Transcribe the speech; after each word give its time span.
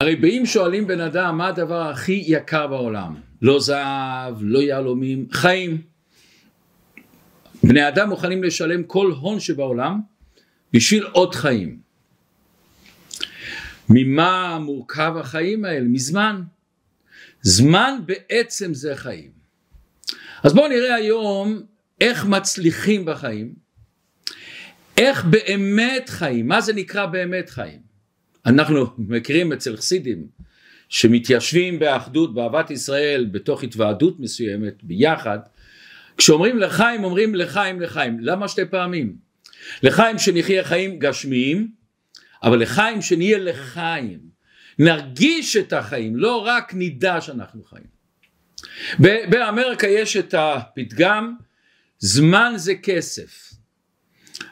הרי 0.00 0.16
באים 0.16 0.46
שואלים 0.46 0.86
בן 0.86 1.00
אדם 1.00 1.38
מה 1.38 1.48
הדבר 1.48 1.82
הכי 1.82 2.22
יקר 2.26 2.66
בעולם? 2.66 3.14
לא 3.42 3.60
זהב, 3.60 4.34
לא 4.40 4.58
יהלומים, 4.58 5.26
חיים. 5.32 5.82
בני 7.64 7.88
אדם 7.88 8.08
מוכנים 8.08 8.44
לשלם 8.44 8.82
כל 8.82 9.10
הון 9.10 9.40
שבעולם 9.40 10.00
בשביל 10.72 11.04
עוד 11.04 11.34
חיים. 11.34 11.78
ממה 13.88 14.58
מורכב 14.58 15.14
החיים 15.20 15.64
האלה? 15.64 15.88
מזמן. 15.88 16.42
זמן 17.42 17.98
בעצם 18.06 18.74
זה 18.74 18.96
חיים. 18.96 19.30
אז 20.42 20.54
בואו 20.54 20.68
נראה 20.68 20.94
היום 20.94 21.62
איך 22.00 22.26
מצליחים 22.26 23.04
בחיים, 23.04 23.54
איך 24.98 25.24
באמת 25.24 26.08
חיים, 26.08 26.48
מה 26.48 26.60
זה 26.60 26.72
נקרא 26.72 27.06
באמת 27.06 27.50
חיים. 27.50 27.85
אנחנו 28.46 28.86
מכירים 28.98 29.52
אצל 29.52 29.76
חסידים 29.76 30.26
שמתיישבים 30.88 31.78
באחדות 31.78 32.34
באהבת 32.34 32.70
ישראל 32.70 33.28
בתוך 33.32 33.62
התוועדות 33.62 34.20
מסוימת 34.20 34.84
ביחד 34.84 35.38
כשאומרים 36.16 36.58
לחיים 36.58 37.04
אומרים 37.04 37.34
לחיים 37.34 37.80
לחיים. 37.80 38.20
למה 38.20 38.48
שתי 38.48 38.64
פעמים? 38.64 39.16
לחיים 39.82 40.18
שנחיה 40.18 40.64
חיים 40.64 40.98
גשמיים 40.98 41.68
אבל 42.42 42.62
לחיים 42.62 43.02
שנהיה 43.02 43.38
לחיים. 43.38 44.18
נרגיש 44.78 45.56
את 45.56 45.72
החיים 45.72 46.16
לא 46.16 46.36
רק 46.36 46.72
נדע 46.74 47.20
שאנחנו 47.20 47.64
חיים. 47.64 47.96
באמריקה 49.30 49.86
יש 49.86 50.16
את 50.16 50.34
הפתגם 50.38 51.34
זמן 51.98 52.52
זה 52.56 52.74
כסף 52.82 53.52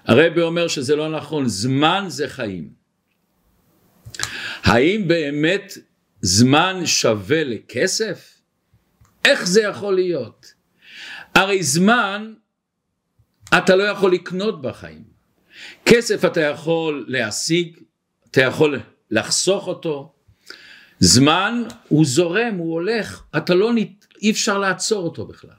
הרבי 0.05 0.41
אומר 0.41 0.69
שזה 0.69 0.97
לא 0.97 1.17
נכון 1.17 1.49
זמן 1.49 2.05
זה 2.09 2.29
חיים 2.29 2.84
האם 4.65 5.09
באמת 5.09 5.73
זמן 6.21 6.87
שווה 6.87 7.45
לכסף? 7.45 8.41
איך 9.25 9.47
זה 9.47 9.63
יכול 9.63 9.95
להיות? 9.95 10.55
הרי 11.35 11.63
זמן 11.63 12.35
אתה 13.59 13.77
לא 13.77 13.83
יכול 13.83 14.13
לקנות 14.13 14.63
בחיים. 14.63 15.05
כסף 15.87 16.25
אתה 16.25 16.41
יכול 16.41 17.05
להשיג, 17.09 17.79
אתה 18.31 18.41
יכול 18.41 18.81
לחסוך 19.11 19.67
אותו. 19.67 20.13
זמן 20.99 21.63
הוא 21.89 22.05
זורם, 22.05 22.55
הוא 22.59 22.73
הולך, 22.73 23.23
אתה 23.37 23.55
לא, 23.55 23.71
אי 24.23 24.31
אפשר 24.31 24.59
לעצור 24.59 25.05
אותו 25.05 25.27
בכלל. 25.27 25.51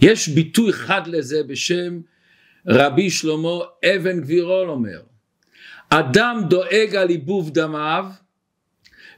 יש 0.00 0.28
ביטוי 0.28 0.72
חד 0.72 1.06
לזה 1.06 1.42
בשם 1.42 2.00
רבי 2.66 3.10
שלמה 3.10 3.58
אבן 3.84 4.20
גבירול 4.20 4.70
אומר, 4.70 5.02
אדם 6.00 6.42
דואג 6.50 6.96
על 6.96 7.08
עיבוב 7.08 7.50
דמיו 7.50 8.06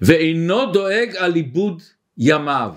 ואינו 0.00 0.72
דואג 0.72 1.17
על 1.17 1.34
עיבוד 1.34 1.83
ימיו. 2.19 2.75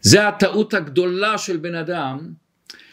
זה 0.00 0.28
הטעות 0.28 0.74
הגדולה 0.74 1.38
של 1.38 1.56
בן 1.56 1.74
אדם 1.74 2.32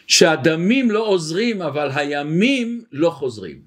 שהדמים 0.07 0.91
לא 0.91 1.07
עוזרים 1.07 1.61
אבל 1.61 1.89
הימים 1.95 2.83
לא 2.91 3.09
חוזרים. 3.09 3.61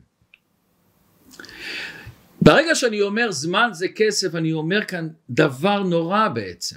ברגע 2.42 2.74
שאני 2.74 3.02
אומר 3.02 3.32
זמן 3.32 3.68
זה 3.72 3.88
כסף 3.88 4.34
אני 4.34 4.52
אומר 4.52 4.84
כאן 4.84 5.08
דבר 5.30 5.82
נורא 5.82 6.28
בעצם 6.28 6.76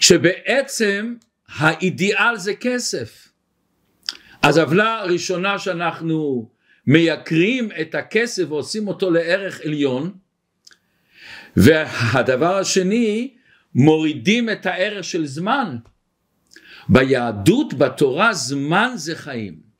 שבעצם 0.00 1.14
האידיאל 1.48 2.36
זה 2.36 2.54
כסף 2.54 3.28
אז 4.42 4.58
עוולה 4.58 5.02
ראשונה 5.02 5.58
שאנחנו 5.58 6.48
מייקרים 6.86 7.68
את 7.80 7.94
הכסף 7.94 8.44
ועושים 8.48 8.88
אותו 8.88 9.10
לערך 9.10 9.60
עליון 9.64 10.12
והדבר 11.56 12.56
השני 12.56 13.34
מורידים 13.74 14.50
את 14.50 14.66
הערך 14.66 15.04
של 15.04 15.26
זמן. 15.26 15.76
ביהדות 16.88 17.74
בתורה 17.74 18.34
זמן 18.34 18.92
זה 18.94 19.16
חיים. 19.16 19.72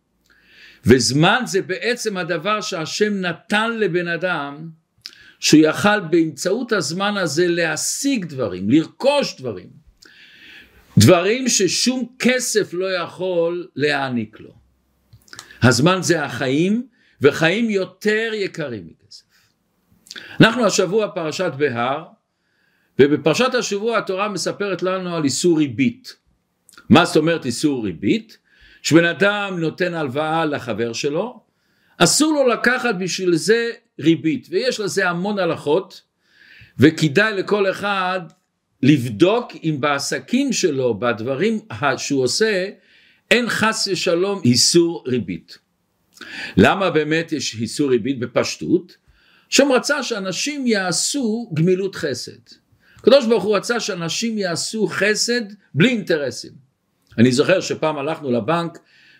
וזמן 0.85 1.43
זה 1.47 1.63
בעצם 1.63 2.17
הדבר 2.17 2.61
שהשם 2.61 3.21
נתן 3.21 3.79
לבן 3.79 4.09
אדם 4.09 4.69
שהוא 5.41 5.61
יכל 5.61 6.01
באמצעות 6.01 6.73
הזמן 6.73 7.17
הזה 7.17 7.49
להשיג 7.49 8.25
דברים 8.25 8.71
לרכוש 8.71 9.37
דברים. 9.39 9.69
דברים 10.99 11.49
ששום 11.49 12.09
כסף 12.19 12.75
לא 12.75 12.97
יכול 12.97 13.69
להעניק 13.77 14.41
לו. 14.41 14.55
הזמן 15.63 15.99
זה 16.03 16.25
החיים 16.25 16.87
וחיים 17.23 17.71
יותר 17.71 18.31
יקרים 18.35 18.87
מכסף. 18.87 19.25
אנחנו 20.41 20.67
השבוע 20.67 21.09
פרשת 21.09 21.53
בהר 21.57 22.05
ובפרשת 22.99 23.55
השבוע 23.55 23.99
התורה 23.99 24.29
מספרת 24.29 24.83
לנו 24.83 25.17
על 25.17 25.25
איסור 25.25 25.59
ריבית. 25.59 26.17
מה 26.89 27.05
זאת 27.05 27.17
אומרת 27.17 27.47
איסור 27.47 27.85
ריבית? 27.85 28.39
שבן 28.83 29.05
אדם 29.05 29.57
נותן 29.59 29.95
הלוואה 29.95 30.45
לחבר 30.45 30.93
שלו 30.93 31.41
אסור 31.99 32.33
לו 32.33 32.49
לקחת 32.49 32.95
בשביל 33.01 33.35
זה 33.35 33.71
ריבית 34.01 34.47
ויש 34.51 34.81
לזה 34.81 35.11
המון 35.11 35.39
הלכות 35.39 36.03
וכדאי 36.79 37.35
לכל 37.35 37.71
אחד 37.71 38.21
לבדוק 38.83 39.53
אם 39.65 39.77
בעסקים 39.81 40.53
שלו 40.53 40.95
בדברים 40.95 41.59
שהוא 41.97 42.23
עושה 42.23 42.69
אין 43.31 43.49
חס 43.49 43.89
ושלום 43.93 44.41
איסור 44.45 45.05
ריבית 45.07 45.59
למה 46.57 46.91
באמת 46.91 47.33
יש 47.33 47.57
איסור 47.61 47.91
ריבית 47.91 48.19
בפשטות? 48.19 48.97
שם 49.49 49.73
רצה 49.73 50.03
שאנשים 50.03 50.67
יעשו 50.67 51.51
גמילות 51.55 51.95
חסד. 51.95 52.41
הקדוש 52.97 53.27
ברוך 53.27 53.45
הוא 53.45 53.57
רצה 53.57 53.81
שאנשים 53.81 54.39
יעשו 54.39 54.87
חסד 54.87 55.41
בלי 55.75 55.89
אינטרסים. 55.89 56.53
אני 57.19 57.33
זוכר 57.33 57.61
שפעם 57.61 57.99
הלכנו 57.99 58.31
לבנק 58.31 58.79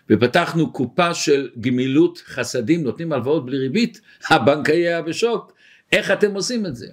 ופתחנו 0.09 0.73
קופה 0.73 1.13
של 1.13 1.49
גמילות 1.59 2.21
חסדים, 2.25 2.83
נותנים 2.83 3.13
הלוואות 3.13 3.45
בלי 3.45 3.57
ריבית, 3.57 4.01
הבנקאי 4.29 4.87
היה 4.87 5.01
בשוק, 5.01 5.53
איך 5.91 6.11
אתם 6.11 6.33
עושים 6.33 6.65
את 6.65 6.75
זה? 6.75 6.87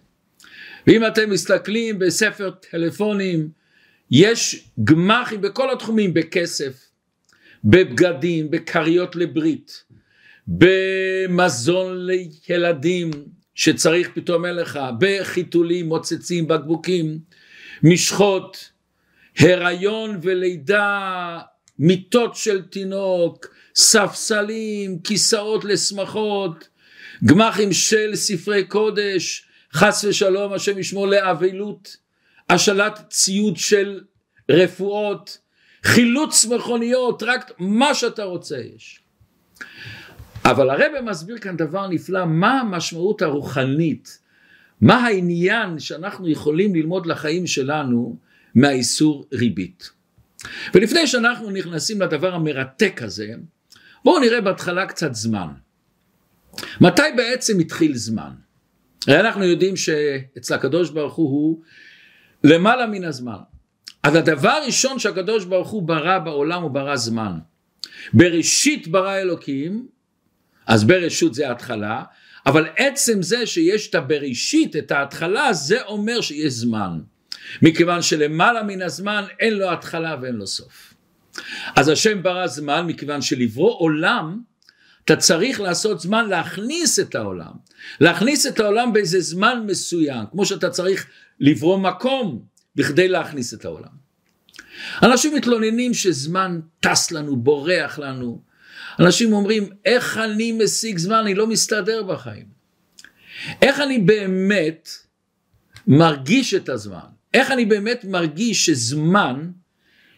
ואם 0.87 1.07
אתם 1.07 1.31
מסתכלים 1.31 1.99
בספר 1.99 2.51
טלפונים, 2.51 3.49
יש 4.11 4.71
גמחים 4.85 5.41
בכל 5.41 5.73
התחומים, 5.73 6.15
בכסף, 6.15 6.91
בבגדים, 7.65 8.51
בכריות 8.51 9.17
לברית, 9.17 9.85
במזון 10.51 12.07
לילדים 12.07 13.11
שצריך 13.55 14.09
פתאום 14.15 14.45
אין 14.45 14.57
לך, 14.57 14.79
בחיתולים, 14.99 15.89
מוצצים, 15.89 16.49
בקבוקים, 16.49 17.19
משחות, 17.83 18.71
הריון 19.39 20.19
ולידה, 20.23 21.39
מיטות 21.79 22.37
של 22.37 22.63
תינוק, 22.63 23.47
ספסלים, 23.75 24.99
כיסאות 24.99 25.65
לשמחות, 25.65 26.69
גמחים 27.25 27.73
של 27.73 28.11
ספרי 28.15 28.65
קודש, 28.65 29.47
חס 29.75 30.05
ושלום 30.05 30.53
השם 30.53 30.79
ישמור 30.79 31.07
לאבלות, 31.07 31.97
השאלת 32.49 33.01
ציוד 33.11 33.57
של 33.57 34.01
רפואות, 34.51 35.39
חילוץ 35.85 36.45
מכוניות, 36.45 37.23
רק 37.23 37.53
מה 37.59 37.95
שאתה 37.95 38.25
רוצה 38.25 38.57
יש. 38.77 39.01
אבל 40.45 40.71
הרב 40.71 40.93
מסביר 41.05 41.39
כאן 41.39 41.57
דבר 41.57 41.89
נפלא, 41.89 42.27
מה 42.27 42.61
המשמעות 42.61 43.23
הרוחנית, 43.23 44.19
מה 44.81 44.95
העניין 44.95 45.79
שאנחנו 45.79 46.29
יכולים 46.29 46.75
ללמוד 46.75 47.07
לחיים 47.07 47.47
שלנו 47.47 48.17
מהאיסור 48.55 49.27
ריבית. 49.33 49.91
ולפני 50.75 51.07
שאנחנו 51.07 51.51
נכנסים 51.51 52.03
לדבר 52.03 52.35
המרתק 52.35 53.03
הזה, 53.03 53.35
בואו 54.05 54.21
נראה 54.21 54.41
בהתחלה 54.41 54.87
קצת 54.87 55.15
זמן. 55.15 55.49
מתי 56.81 57.03
בעצם 57.17 57.59
התחיל 57.59 57.97
זמן? 57.97 58.31
הרי 59.07 59.21
אנחנו 59.21 59.45
יודעים 59.45 59.77
שאצל 59.77 60.55
הקדוש 60.55 60.91
ברוך 60.91 61.15
הוא 61.15 61.31
הוא 61.31 61.63
למעלה 62.45 62.87
מן 62.87 63.05
הזמן. 63.05 63.39
אז 64.03 64.15
הדבר 64.15 64.49
הראשון 64.49 64.99
שהקדוש 64.99 65.45
ברוך 65.45 65.69
הוא 65.69 65.83
ברא 65.83 66.19
בעולם 66.19 66.63
הוא 66.63 66.71
ברא 66.71 66.97
זמן. 66.97 67.39
בראשית 68.13 68.89
ברא 68.89 69.17
אלוקים 69.17 69.87
אז 70.67 70.85
ברשות 70.85 71.35
זה 71.35 71.51
התחלה, 71.51 72.03
אבל 72.47 72.67
עצם 72.77 73.23
זה 73.23 73.47
שיש 73.47 73.89
את 73.91 73.95
הבראשית, 73.95 74.77
את 74.77 74.91
ההתחלה, 74.91 75.53
זה 75.53 75.83
אומר 75.83 76.21
שיש 76.21 76.53
זמן. 76.53 76.99
מכיוון 77.63 78.03
שלמעלה 78.03 78.63
מן 78.63 78.83
הזמן 78.83 79.25
אין 79.41 79.55
לו 79.55 79.73
התחלה 79.73 80.17
ואין 80.23 80.35
לו 80.35 80.47
סוף. 80.47 80.95
אז 81.77 81.89
השם 81.89 82.23
ברא 82.23 82.47
זמן 82.47 82.87
מכיוון 82.87 83.23
שלברוא 83.23 83.79
עולם 83.79 84.41
אתה 85.05 85.17
צריך 85.17 85.61
לעשות 85.61 86.01
זמן 86.01 86.29
להכניס 86.29 86.99
את 86.99 87.15
העולם. 87.15 87.53
להכניס 88.01 88.47
את 88.47 88.61
העולם 88.61 88.93
באיזה 88.93 89.21
זמן 89.21 89.63
מסוים, 89.67 90.25
כמו 90.31 90.47
שאתה 90.47 90.71
צריך 90.71 91.07
לברוא 91.41 91.79
מקום 91.79 92.43
בכדי 92.77 93.09
להכניס 93.09 93.55
את 93.55 93.65
העולם. 93.65 94.01
אנשים 95.03 95.35
מתלוננים 95.35 95.95
שזמן 95.95 96.61
טס 96.81 97.11
לנו, 97.11 97.37
בורח 97.37 97.99
לנו, 97.99 98.43
אנשים 99.01 99.33
אומרים, 99.33 99.69
איך 99.85 100.19
אני 100.19 100.53
משיג 100.53 100.99
זמן, 100.99 101.17
אני 101.17 101.35
לא 101.35 101.47
מסתדר 101.47 102.03
בחיים. 102.03 102.47
איך 103.63 103.81
אני 103.81 103.99
באמת 103.99 104.89
מרגיש 105.87 106.55
את 106.55 106.69
הזמן, 106.69 107.09
איך 107.35 107.51
אני 107.51 107.65
באמת 107.65 108.05
מרגיש 108.05 108.67
שזמן 108.67 109.51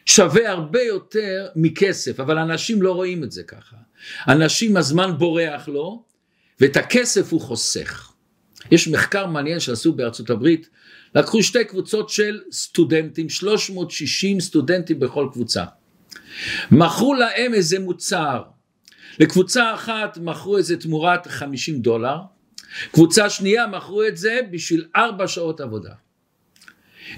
שווה 0.07 0.51
הרבה 0.51 0.83
יותר 0.83 1.49
מכסף, 1.57 2.21
אבל 2.21 2.39
אנשים 2.39 2.83
לא 2.83 2.93
רואים 2.93 3.25
את 3.25 3.33
זה 3.33 3.43
ככה. 3.43 3.77
אנשים 4.29 4.77
הזמן 4.77 5.19
בורח 5.19 5.69
לו, 5.69 6.05
ואת 6.61 6.77
הכסף 6.77 7.33
הוא 7.33 7.41
חוסך. 7.41 8.13
יש 8.71 8.89
מחקר 8.89 9.27
מעניין 9.27 9.61
שעשו 9.61 9.93
בארצות 9.93 10.31
הברית, 10.31 10.69
לקחו 11.15 11.43
שתי 11.43 11.65
קבוצות 11.65 12.11
של 12.11 12.41
סטודנטים, 12.53 13.29
360 13.29 14.41
סטודנטים 14.41 15.01
בכל 15.01 15.29
קבוצה. 15.33 15.65
מכרו 16.71 17.15
להם 17.15 17.55
איזה 17.55 17.79
מוצר, 17.79 18.43
לקבוצה 19.21 19.75
אחת 19.75 20.19
מכרו 20.19 20.59
את 20.59 20.65
זה 20.65 20.77
תמורת 20.77 21.27
50 21.27 21.81
דולר, 21.81 22.17
קבוצה 22.93 23.31
שנייה 23.31 23.67
מכרו 23.67 24.05
את 24.05 24.17
זה 24.17 24.41
בשביל 24.51 24.85
ארבע 24.97 25.29
שעות 25.29 25.61
עבודה. 25.61 25.93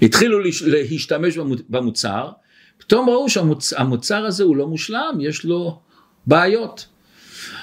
התחילו 0.01 0.39
להשתמש 0.65 1.37
במוצר, 1.69 2.31
פתאום 2.77 3.09
ראו 3.09 3.29
שהמוצר 3.29 4.25
הזה 4.25 4.43
הוא 4.43 4.55
לא 4.55 4.67
מושלם, 4.67 5.17
יש 5.19 5.45
לו 5.45 5.81
בעיות. 6.25 6.87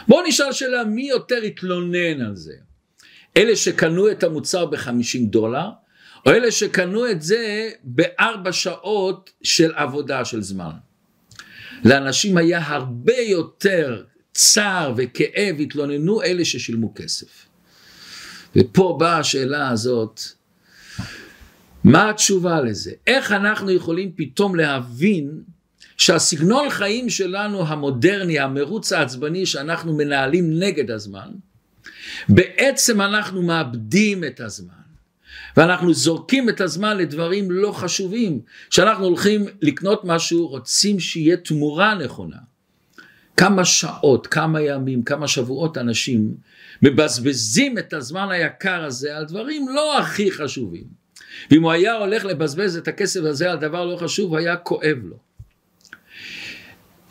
בואו 0.08 0.26
נשאל 0.26 0.52
שאלה, 0.52 0.84
מי 0.84 1.08
יותר 1.08 1.36
התלונן 1.36 2.20
על 2.20 2.36
זה? 2.36 2.52
אלה 3.36 3.56
שקנו 3.56 4.10
את 4.10 4.22
המוצר 4.22 4.66
בחמישים 4.66 5.26
דולר, 5.26 5.68
או 6.26 6.30
אלה 6.30 6.50
שקנו 6.50 7.10
את 7.10 7.22
זה 7.22 7.70
בארבע 7.84 8.52
שעות 8.52 9.30
של 9.42 9.72
עבודה 9.74 10.24
של 10.24 10.42
זמן. 10.42 10.72
לאנשים 11.84 12.36
היה 12.36 12.66
הרבה 12.66 13.18
יותר 13.18 14.04
צער 14.32 14.94
וכאב, 14.96 15.56
התלוננו 15.60 16.22
אלה 16.22 16.44
ששילמו 16.44 16.94
כסף. 16.94 17.46
ופה 18.56 18.96
באה 19.00 19.18
השאלה 19.18 19.68
הזאת, 19.68 20.20
מה 21.84 22.10
התשובה 22.10 22.60
לזה? 22.60 22.92
איך 23.06 23.32
אנחנו 23.32 23.70
יכולים 23.70 24.12
פתאום 24.16 24.54
להבין 24.54 25.42
שהסגנון 25.96 26.70
חיים 26.70 27.10
שלנו 27.10 27.66
המודרני, 27.66 28.38
המרוץ 28.38 28.92
העצבני 28.92 29.46
שאנחנו 29.46 29.96
מנהלים 29.96 30.58
נגד 30.58 30.90
הזמן, 30.90 31.30
בעצם 32.28 33.00
אנחנו 33.00 33.42
מאבדים 33.42 34.24
את 34.24 34.40
הזמן. 34.40 34.82
ואנחנו 35.56 35.94
זורקים 35.94 36.48
את 36.48 36.60
הזמן 36.60 36.96
לדברים 36.96 37.50
לא 37.50 37.72
חשובים. 37.72 38.40
כשאנחנו 38.70 39.04
הולכים 39.04 39.46
לקנות 39.62 40.04
משהו, 40.04 40.46
רוצים 40.48 41.00
שיהיה 41.00 41.36
תמורה 41.36 41.94
נכונה. 41.94 42.51
כמה 43.36 43.64
שעות, 43.64 44.26
כמה 44.26 44.60
ימים, 44.60 45.02
כמה 45.02 45.28
שבועות 45.28 45.78
אנשים 45.78 46.34
מבזבזים 46.82 47.78
את 47.78 47.92
הזמן 47.92 48.30
היקר 48.30 48.84
הזה 48.84 49.16
על 49.16 49.24
דברים 49.24 49.68
לא 49.68 49.98
הכי 49.98 50.32
חשובים. 50.32 50.84
ואם 51.50 51.62
הוא 51.62 51.72
היה 51.72 51.94
הולך 51.94 52.24
לבזבז 52.24 52.76
את 52.76 52.88
הכסף 52.88 53.20
הזה 53.24 53.50
על 53.50 53.58
דבר 53.58 53.84
לא 53.84 53.96
חשוב, 53.96 54.34
היה 54.34 54.56
כואב 54.56 54.98
לו. 55.02 55.16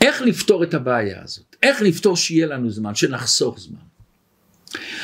איך 0.02 0.22
לפתור 0.22 0.64
את 0.64 0.74
הבעיה 0.74 1.24
הזאת? 1.24 1.56
איך 1.64 1.82
לפתור 1.82 2.18
שיהיה 2.18 2.48
לנו 2.48 2.70
זמן, 2.70 2.96
שנחסוך 2.96 3.60
זמן? 3.60 3.80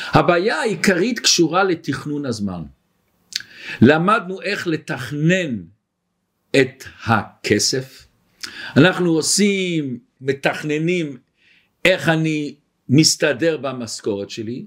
הבעיה 0.06 0.56
העיקרית 0.56 1.18
קשורה 1.18 1.64
לתכנון 1.64 2.26
הזמן. 2.26 2.62
למדנו 3.80 4.42
איך 4.42 4.66
לתכנן 4.66 5.56
את 6.56 6.84
הכסף, 7.04 8.06
אנחנו 8.76 9.10
עושים, 9.10 9.98
מתכננים 10.20 11.16
איך 11.84 12.08
אני 12.08 12.54
מסתדר 12.88 13.56
במשכורת 13.56 14.30
שלי, 14.30 14.64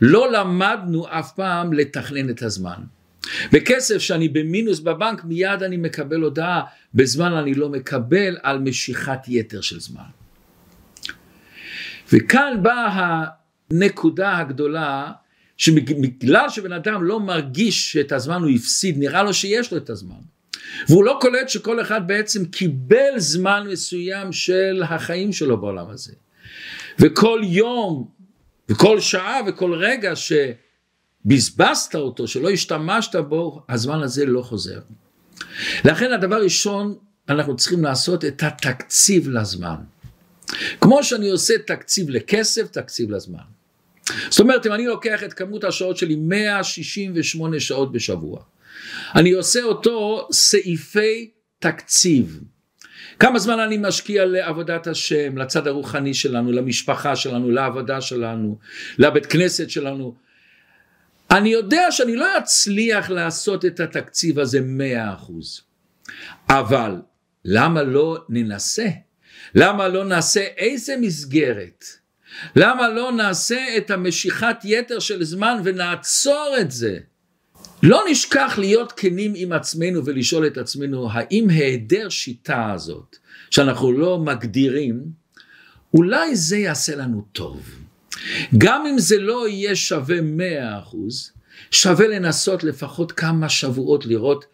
לא 0.00 0.32
למדנו 0.32 1.06
אף 1.08 1.32
פעם 1.32 1.72
לתכנן 1.72 2.30
את 2.30 2.42
הזמן. 2.42 2.82
בכסף 3.52 3.98
שאני 3.98 4.28
במינוס 4.28 4.80
בבנק 4.80 5.24
מיד 5.24 5.62
אני 5.62 5.76
מקבל 5.76 6.20
הודעה, 6.20 6.62
בזמן 6.94 7.32
אני 7.32 7.54
לא 7.54 7.68
מקבל 7.68 8.36
על 8.42 8.58
משיכת 8.58 9.20
יתר 9.28 9.60
של 9.60 9.80
זמן. 9.80 10.02
וכאן 12.12 12.58
באה 12.62 13.24
הנקודה 13.70 14.38
הגדולה 14.38 15.12
שבגלל 15.56 16.48
שבן 16.48 16.72
אדם 16.72 17.04
לא 17.04 17.20
מרגיש 17.20 17.92
שאת 17.92 18.12
הזמן 18.12 18.42
הוא 18.42 18.50
הפסיד, 18.50 18.98
נראה 18.98 19.22
לו 19.22 19.34
שיש 19.34 19.72
לו 19.72 19.78
את 19.78 19.90
הזמן. 19.90 20.37
והוא 20.88 21.04
לא 21.04 21.18
קולט 21.20 21.48
שכל 21.48 21.80
אחד 21.80 22.06
בעצם 22.06 22.44
קיבל 22.44 23.12
זמן 23.16 23.66
מסוים 23.70 24.32
של 24.32 24.82
החיים 24.84 25.32
שלו 25.32 25.60
בעולם 25.60 25.90
הזה. 25.90 26.12
וכל 26.98 27.40
יום 27.44 28.08
וכל 28.68 29.00
שעה 29.00 29.40
וכל 29.46 29.74
רגע 29.74 30.12
שבזבזת 30.16 31.94
אותו, 31.94 32.28
שלא 32.28 32.50
השתמשת 32.50 33.16
בו, 33.16 33.62
הזמן 33.68 34.02
הזה 34.02 34.26
לא 34.26 34.42
חוזר. 34.42 34.80
לכן 35.84 36.12
הדבר 36.12 36.42
ראשון, 36.42 36.94
אנחנו 37.28 37.56
צריכים 37.56 37.84
לעשות 37.84 38.24
את 38.24 38.42
התקציב 38.42 39.28
לזמן. 39.28 39.76
כמו 40.80 41.04
שאני 41.04 41.30
עושה 41.30 41.54
תקציב 41.66 42.10
לכסף, 42.10 42.66
תקציב 42.70 43.10
לזמן. 43.10 43.38
זאת 44.30 44.40
אומרת, 44.40 44.66
אם 44.66 44.72
אני 44.72 44.86
לוקח 44.86 45.24
את 45.24 45.32
כמות 45.32 45.64
השעות 45.64 45.96
שלי 45.96 46.16
168 46.16 47.60
שעות 47.60 47.92
בשבוע, 47.92 48.42
אני 49.14 49.30
עושה 49.30 49.62
אותו 49.62 50.28
סעיפי 50.32 51.30
תקציב. 51.58 52.40
כמה 53.18 53.38
זמן 53.38 53.58
אני 53.58 53.76
משקיע 53.80 54.24
לעבודת 54.24 54.86
השם, 54.86 55.38
לצד 55.38 55.66
הרוחני 55.66 56.14
שלנו, 56.14 56.52
למשפחה 56.52 57.16
שלנו, 57.16 57.50
לעבודה 57.50 58.00
שלנו, 58.00 58.58
לבית 58.98 59.26
כנסת 59.26 59.70
שלנו. 59.70 60.14
אני 61.30 61.48
יודע 61.48 61.90
שאני 61.90 62.16
לא 62.16 62.38
אצליח 62.38 63.10
לעשות 63.10 63.64
את 63.64 63.80
התקציב 63.80 64.38
הזה 64.38 64.60
מאה 64.62 65.14
אחוז. 65.14 65.60
אבל 66.48 66.96
למה 67.44 67.82
לא 67.82 68.18
ננסה? 68.28 68.88
למה 69.54 69.88
לא 69.88 70.04
נעשה 70.04 70.40
איזה 70.40 70.96
מסגרת? 71.00 71.84
למה 72.56 72.88
לא 72.88 73.12
נעשה 73.12 73.76
את 73.76 73.90
המשיכת 73.90 74.56
יתר 74.64 74.98
של 74.98 75.24
זמן 75.24 75.60
ונעצור 75.64 76.56
את 76.60 76.70
זה? 76.70 76.98
לא 77.82 78.04
נשכח 78.10 78.54
להיות 78.58 78.92
כנים 78.92 79.32
עם 79.36 79.52
עצמנו 79.52 80.04
ולשאול 80.04 80.46
את 80.46 80.58
עצמנו 80.58 81.08
האם 81.12 81.48
היעדר 81.48 82.08
שיטה 82.08 82.72
הזאת 82.72 83.16
שאנחנו 83.50 83.92
לא 83.92 84.18
מגדירים 84.18 85.04
אולי 85.94 86.36
זה 86.36 86.56
יעשה 86.56 86.96
לנו 86.96 87.26
טוב. 87.32 87.70
גם 88.58 88.86
אם 88.86 88.98
זה 88.98 89.18
לא 89.18 89.48
יהיה 89.48 89.76
שווה 89.76 90.20
מאה 90.20 90.78
אחוז 90.78 91.32
שווה 91.70 92.06
לנסות 92.08 92.64
לפחות 92.64 93.12
כמה 93.12 93.48
שבועות 93.48 94.06
לראות 94.06 94.44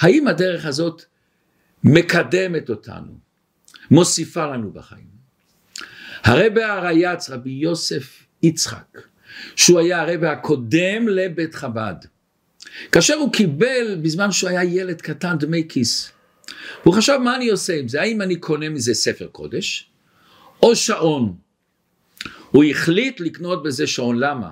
האם 0.00 0.28
הדרך 0.28 0.66
הזאת 0.66 1.02
מקדמת 1.84 2.70
אותנו, 2.70 3.18
מוסיפה 3.90 4.46
לנו 4.46 4.70
בחיים. 4.70 5.18
הרבי 6.24 6.62
הרייץ, 6.62 7.30
רבי 7.30 7.50
יוסף 7.50 8.26
יצחק, 8.42 8.98
שהוא 9.56 9.80
היה 9.80 10.00
הרבי 10.00 10.26
הקודם 10.26 11.08
לבית 11.08 11.54
חב"ד, 11.54 11.94
כאשר 12.92 13.14
הוא 13.14 13.32
קיבל 13.32 13.96
בזמן 14.02 14.32
שהוא 14.32 14.50
היה 14.50 14.64
ילד 14.64 15.00
קטן 15.00 15.38
דמי 15.38 15.68
כיס, 15.68 16.12
הוא 16.82 16.94
חשב 16.94 17.18
מה 17.24 17.36
אני 17.36 17.48
עושה 17.48 17.74
עם 17.74 17.88
זה, 17.88 18.00
האם 18.00 18.22
אני 18.22 18.36
קונה 18.36 18.68
מזה 18.68 18.94
ספר 18.94 19.26
קודש 19.26 19.90
או 20.62 20.76
שעון. 20.76 21.34
הוא 22.50 22.64
החליט 22.64 23.20
לקנות 23.20 23.62
בזה 23.62 23.86
שעון, 23.86 24.18
למה? 24.18 24.50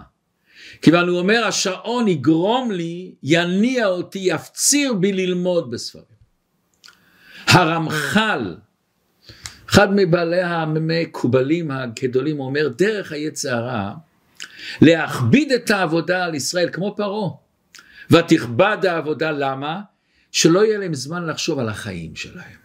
כיוון 0.82 1.08
הוא 1.08 1.18
אומר 1.18 1.44
השעון 1.44 2.08
יגרום 2.08 2.70
לי, 2.72 3.14
יניע 3.22 3.86
אותי, 3.86 4.18
יפציר 4.18 4.92
בי 4.92 5.12
ללמוד 5.12 5.70
בספרים. 5.70 6.16
הרמח"ל, 7.46 8.54
אחד 9.68 9.88
מבעלי 9.94 10.42
המקובלים 10.42 11.70
הגדולים 11.70 12.40
אומר 12.40 12.68
דרך 12.68 13.12
היצע 13.12 13.56
הרע 13.56 13.92
להכביד 14.82 15.52
את 15.52 15.70
העבודה 15.70 16.24
על 16.24 16.34
ישראל 16.34 16.68
כמו 16.72 16.94
פרעה 16.96 17.30
ותכבד 18.10 18.78
העבודה 18.88 19.30
למה? 19.30 19.80
שלא 20.32 20.64
יהיה 20.64 20.78
להם 20.78 20.94
זמן 20.94 21.26
לחשוב 21.26 21.58
על 21.58 21.68
החיים 21.68 22.16
שלהם. 22.16 22.56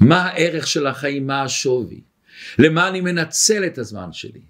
מה 0.00 0.22
הערך 0.22 0.66
של 0.66 0.86
החיים, 0.86 1.26
מה 1.26 1.42
השווי, 1.42 2.00
למה 2.58 2.88
אני 2.88 3.00
מנצל 3.00 3.66
את 3.66 3.78
הזמן 3.78 4.12
שלי. 4.12 4.40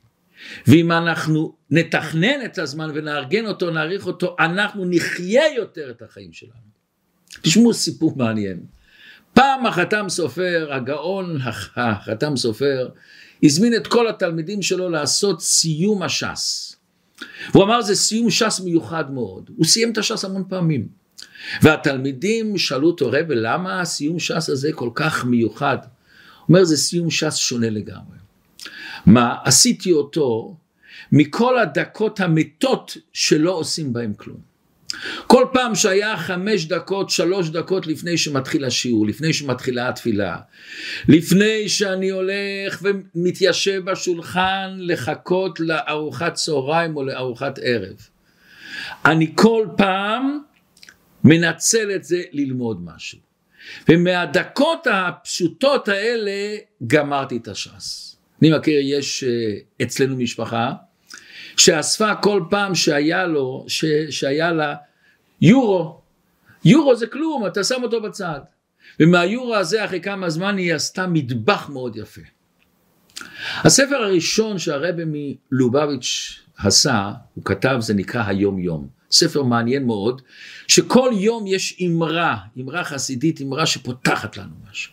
ואם 0.66 0.92
אנחנו 0.92 1.56
נתכנן 1.70 2.44
את 2.44 2.58
הזמן 2.58 2.90
ונארגן 2.94 3.46
אותו, 3.46 3.70
נעריך 3.70 4.06
אותו, 4.06 4.36
אנחנו 4.38 4.84
נחיה 4.90 5.54
יותר 5.56 5.90
את 5.90 6.02
החיים 6.02 6.32
שלנו. 6.32 6.70
תשמעו 7.42 7.74
סיפור 7.74 8.16
מעניין. 8.16 8.60
פעם 9.34 9.66
החתם 9.66 10.08
סופר, 10.08 10.68
הגאון 10.72 11.38
החתם 11.76 12.36
סופר, 12.36 12.88
הזמין 13.42 13.74
את 13.74 13.86
כל 13.86 14.08
התלמידים 14.08 14.62
שלו 14.62 14.88
לעשות 14.88 15.42
סיום 15.42 16.02
הש"ס. 16.02 16.76
הוא 17.52 17.64
אמר 17.64 17.82
זה 17.82 17.94
סיום 17.94 18.30
ש"ס 18.30 18.60
מיוחד 18.60 19.10
מאוד, 19.10 19.50
הוא 19.56 19.66
סיים 19.66 19.92
את 19.92 19.98
הש"ס 19.98 20.24
המון 20.24 20.44
פעמים. 20.48 20.88
והתלמידים 21.62 22.58
שאלו 22.58 22.86
אותו 22.86 23.08
רבי 23.12 23.34
למה 23.34 23.80
הסיום 23.80 24.18
ש"ס 24.18 24.48
הזה 24.48 24.70
כל 24.72 24.90
כך 24.94 25.24
מיוחד? 25.24 25.78
הוא 25.80 25.88
אומר 26.48 26.64
זה 26.64 26.76
סיום 26.76 27.10
ש"ס 27.10 27.34
שונה 27.34 27.70
לגמרי. 27.70 28.18
מה 29.06 29.34
עשיתי 29.44 29.92
אותו 29.92 30.56
מכל 31.12 31.58
הדקות 31.58 32.20
המתות 32.20 32.96
שלא 33.12 33.50
עושים 33.50 33.92
בהם 33.92 34.14
כלום. 34.14 34.49
כל 35.26 35.46
פעם 35.52 35.74
שהיה 35.74 36.16
חמש 36.16 36.64
דקות, 36.64 37.10
שלוש 37.10 37.48
דקות 37.48 37.86
לפני 37.86 38.18
שמתחיל 38.18 38.64
השיעור, 38.64 39.06
לפני 39.06 39.32
שמתחילה 39.32 39.88
התפילה, 39.88 40.36
לפני 41.08 41.68
שאני 41.68 42.10
הולך 42.10 42.82
ומתיישב 42.82 43.82
בשולחן 43.84 44.76
לחכות 44.78 45.60
לארוחת 45.60 46.34
צהריים 46.34 46.96
או 46.96 47.04
לארוחת 47.04 47.58
ערב, 47.62 47.96
אני 49.04 49.32
כל 49.34 49.66
פעם 49.76 50.38
מנצל 51.24 51.90
את 51.94 52.04
זה 52.04 52.22
ללמוד 52.32 52.84
משהו. 52.84 53.18
ומהדקות 53.88 54.86
הפשוטות 54.90 55.88
האלה 55.88 56.56
גמרתי 56.86 57.36
את 57.36 57.48
הש"ס. 57.48 58.16
אני 58.42 58.50
מכיר, 58.58 58.80
יש 58.82 59.24
אה, 59.24 59.54
אצלנו 59.82 60.16
משפחה 60.16 60.72
שאספה 61.56 62.14
כל 62.14 62.42
פעם 62.50 62.74
שהיה 62.74 63.26
לו, 63.26 63.64
ש, 63.68 63.84
שהיה 64.10 64.52
לה 64.52 64.74
יורו. 65.40 66.00
יורו 66.64 66.96
זה 66.96 67.06
כלום, 67.06 67.46
אתה 67.46 67.64
שם 67.64 67.82
אותו 67.82 68.02
בצד. 68.02 68.40
ומהיורו 69.00 69.56
הזה 69.56 69.84
אחרי 69.84 70.00
כמה 70.00 70.30
זמן 70.30 70.56
היא 70.56 70.74
עשתה 70.74 71.06
מטבח 71.06 71.68
מאוד 71.68 71.96
יפה. 71.96 72.20
הספר 73.56 73.96
הראשון 73.96 74.58
שהרבה 74.58 75.02
מלובביץ' 75.06 76.40
עשה, 76.58 77.12
הוא 77.34 77.44
כתב, 77.44 77.76
זה 77.80 77.94
נקרא 77.94 78.24
היום 78.26 78.58
יום. 78.58 78.88
ספר 79.10 79.42
מעניין 79.42 79.86
מאוד, 79.86 80.22
שכל 80.68 81.10
יום 81.14 81.46
יש 81.46 81.82
אמרה, 81.86 82.36
אמרה 82.60 82.84
חסידית, 82.84 83.40
אמרה 83.42 83.66
שפותחת 83.66 84.36
לנו 84.36 84.54
משהו. 84.70 84.92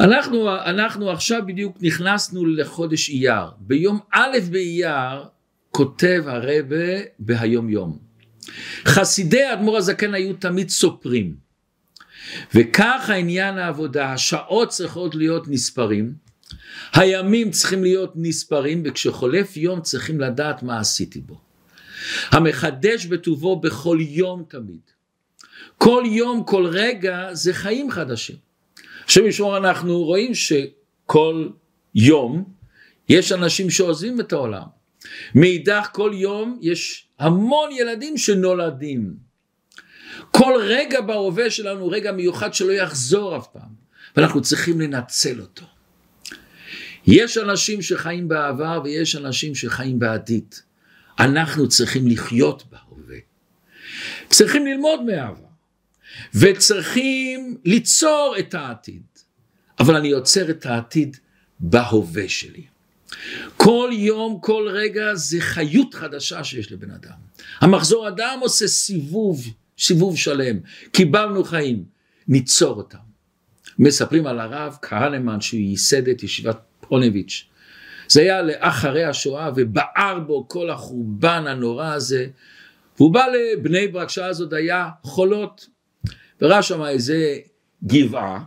אנחנו, 0.00 0.56
אנחנו 0.56 1.10
עכשיו 1.10 1.42
בדיוק 1.46 1.76
נכנסנו 1.80 2.46
לחודש 2.46 3.08
אייר. 3.08 3.44
ביום 3.58 3.98
א' 4.12 4.38
באייר 4.50 5.24
כותב 5.70 6.22
הרבה 6.26 6.86
בהיום 7.18 7.70
יום. 7.70 8.07
חסידי 8.84 9.42
האדמו"ר 9.42 9.76
הזקן 9.76 10.14
היו 10.14 10.32
תמיד 10.32 10.68
סופרים. 10.68 11.48
וכך 12.54 13.04
העניין 13.08 13.58
העבודה, 13.58 14.12
השעות 14.12 14.68
צריכות 14.68 15.14
להיות 15.14 15.48
נספרים, 15.48 16.14
הימים 16.92 17.50
צריכים 17.50 17.82
להיות 17.82 18.12
נספרים, 18.16 18.82
וכשחולף 18.84 19.56
יום 19.56 19.80
צריכים 19.80 20.20
לדעת 20.20 20.62
מה 20.62 20.80
עשיתי 20.80 21.20
בו. 21.20 21.40
המחדש 22.30 23.06
בטובו 23.06 23.60
בכל 23.60 23.98
יום 24.00 24.44
תמיד. 24.48 24.80
כל 25.78 26.02
יום, 26.06 26.44
כל 26.44 26.66
רגע, 26.66 27.28
זה 27.32 27.54
חיים 27.54 27.90
חדשים. 27.90 28.36
השם 29.06 29.26
ישמור 29.26 29.56
אנחנו 29.56 30.04
רואים 30.04 30.34
שכל 30.34 31.48
יום 31.94 32.44
יש 33.08 33.32
אנשים 33.32 33.70
שעוזבים 33.70 34.20
את 34.20 34.32
העולם. 34.32 34.66
מאידך 35.34 35.88
כל 35.92 36.10
יום 36.14 36.58
יש 36.62 37.07
המון 37.18 37.70
ילדים 37.72 38.18
שנולדים. 38.18 39.14
כל 40.30 40.52
רגע 40.62 41.00
בהווה 41.00 41.50
שלנו 41.50 41.80
הוא 41.80 41.92
רגע 41.92 42.12
מיוחד 42.12 42.54
שלא 42.54 42.72
יחזור 42.72 43.36
אף 43.36 43.46
פעם, 43.52 43.70
ואנחנו 44.16 44.42
צריכים 44.42 44.80
לנצל 44.80 45.40
אותו. 45.40 45.66
יש 47.06 47.38
אנשים 47.38 47.82
שחיים 47.82 48.28
בעבר 48.28 48.80
ויש 48.84 49.16
אנשים 49.16 49.54
שחיים 49.54 49.98
בעתיד. 49.98 50.54
אנחנו 51.18 51.68
צריכים 51.68 52.08
לחיות 52.08 52.64
בהווה. 52.70 53.16
צריכים 54.30 54.66
ללמוד 54.66 55.02
מהעבר. 55.02 55.48
וצריכים 56.34 57.56
ליצור 57.64 58.34
את 58.38 58.54
העתיד. 58.54 59.02
אבל 59.80 59.96
אני 59.96 60.08
יוצר 60.08 60.50
את 60.50 60.66
העתיד 60.66 61.16
בהווה 61.60 62.28
שלי. 62.28 62.66
כל 63.56 63.90
יום, 63.92 64.38
כל 64.40 64.68
רגע 64.72 65.14
זה 65.14 65.40
חיות 65.40 65.94
חדשה 65.94 66.44
שיש 66.44 66.72
לבן 66.72 66.90
אדם. 66.90 67.18
המחזור 67.60 68.08
אדם 68.08 68.38
עושה 68.40 68.68
סיבוב, 68.68 69.46
סיבוב 69.78 70.16
שלם. 70.16 70.58
קיבלנו 70.92 71.44
חיים, 71.44 71.84
ניצור 72.28 72.76
אותם. 72.76 72.98
מספרים 73.78 74.26
על 74.26 74.40
הרב 74.40 74.76
כהנמן 74.82 75.40
שהוא 75.40 75.60
ייסד 75.60 76.08
את 76.08 76.22
ישיבת 76.22 76.58
פונביץ'. 76.80 77.44
זה 78.08 78.20
היה 78.20 78.42
לאחרי 78.42 79.04
השואה 79.04 79.50
ובער 79.56 80.18
בו 80.26 80.48
כל 80.48 80.70
החורבן 80.70 81.44
הנורא 81.46 81.86
הזה. 81.86 82.26
והוא 82.96 83.14
בא 83.14 83.24
לבני 83.26 83.88
ברק, 83.88 84.08
שעה 84.08 84.26
הזאת 84.26 84.52
היה 84.52 84.88
חולות. 85.02 85.66
וראה 86.40 86.62
שם 86.62 86.84
איזה 86.84 87.36
גבעה, 87.84 88.44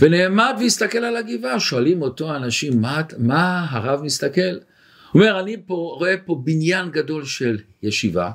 ונעמד 0.00 0.54
והסתכל 0.60 0.98
על 0.98 1.16
הגבעה, 1.16 1.60
שואלים 1.60 2.02
אותו 2.02 2.36
אנשים, 2.36 2.80
מה, 2.80 3.02
מה 3.18 3.66
הרב 3.70 4.02
מסתכל? 4.02 4.40
הוא 5.12 5.22
אומר, 5.22 5.40
אני 5.40 5.56
פה, 5.66 5.74
רואה 5.98 6.14
פה 6.24 6.40
בניין 6.44 6.90
גדול 6.90 7.24
של 7.24 7.58
ישיבה, 7.82 8.30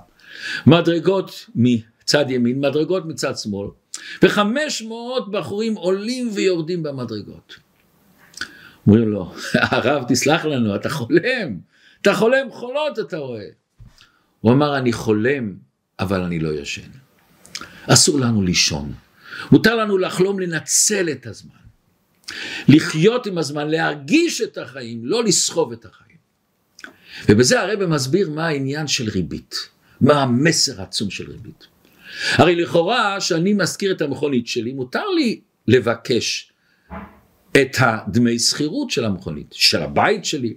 מדרגות 0.67 1.50
מצד 1.55 2.25
ימין, 2.29 2.60
מדרגות 2.60 3.05
מצד 3.05 3.38
שמאל, 3.38 3.69
וחמש 4.24 4.81
מאות 4.81 5.31
בחורים 5.31 5.75
עולים 5.75 6.29
ויורדים 6.34 6.84
במדרגות. 6.84 7.55
אומרים 8.88 9.10
לו, 9.10 9.34
הרב 9.53 10.03
תסלח 10.07 10.45
לנו, 10.45 10.75
אתה 10.75 10.89
חולם, 10.89 11.57
אתה 12.01 12.13
חולם 12.13 12.51
חולות 12.51 13.00
אתה 13.00 13.17
רואה. 13.17 13.45
הוא 14.41 14.51
אמר, 14.51 14.77
אני 14.77 14.93
חולם, 14.93 15.53
אבל 16.00 16.22
אני 16.22 16.39
לא 16.39 16.50
ישן. 16.53 16.89
אסור 17.88 18.19
לנו 18.19 18.41
לישון. 18.41 18.93
מותר 19.51 19.75
לנו 19.75 19.98
לחלום 19.98 20.39
לנצל 20.39 21.10
את 21.10 21.27
הזמן. 21.27 21.56
לחיות 22.68 23.25
עם 23.25 23.38
הזמן, 23.38 23.68
להרגיש 23.68 24.42
את 24.42 24.58
החיים, 24.58 25.06
לא 25.06 25.24
לסחוב 25.24 25.72
את 25.72 25.86
החיים. 25.86 26.18
ובזה 27.30 27.62
הרב 27.62 27.86
מסביר 27.86 28.30
מה 28.30 28.48
העניין 28.48 28.88
של 28.88 29.10
ריבית, 29.10 29.56
מה 30.01 30.22
המסר 30.22 30.82
העצום 30.82 31.10
של 31.10 31.32
ריבית. 31.32 31.68
הרי 32.32 32.56
לכאורה 32.56 33.22
שאני 33.22 33.54
מזכיר 33.54 33.92
את 33.92 34.01
המכונית 34.01 34.48
שלי, 34.48 34.74
מותר 34.74 35.10
לי 35.10 35.39
לבקש 35.68 36.51
את 37.51 37.77
הדמי 37.80 38.39
שכירות 38.39 38.92
של 38.92 39.06
המכונית, 39.06 39.48
של 39.51 39.82
הבית 39.82 40.25
שלי. 40.25 40.54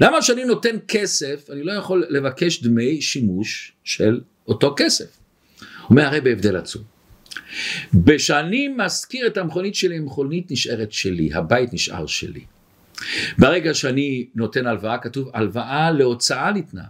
למה 0.00 0.22
שאני 0.22 0.44
נותן 0.44 0.76
כסף, 0.88 1.50
אני 1.50 1.62
לא 1.62 1.72
יכול 1.72 2.06
לבקש 2.08 2.62
דמי 2.62 3.02
שימוש 3.02 3.72
של 3.84 4.20
אותו 4.48 4.74
כסף? 4.76 5.18
אומר 5.90 6.04
הרי 6.06 6.20
בהבדל 6.20 6.56
עצום. 6.56 6.95
כשאני 8.06 8.68
מזכיר 8.68 9.26
את 9.26 9.36
המכונית 9.36 9.74
שלי, 9.74 9.96
המכונית 9.96 10.50
נשארת 10.50 10.92
שלי, 10.92 11.30
הבית 11.34 11.72
נשאר 11.72 12.06
שלי. 12.06 12.44
ברגע 13.38 13.74
שאני 13.74 14.26
נותן 14.34 14.66
הלוואה, 14.66 14.98
כתוב 14.98 15.30
הלוואה 15.34 15.90
להוצאה 15.90 16.52
ניתנה. 16.52 16.84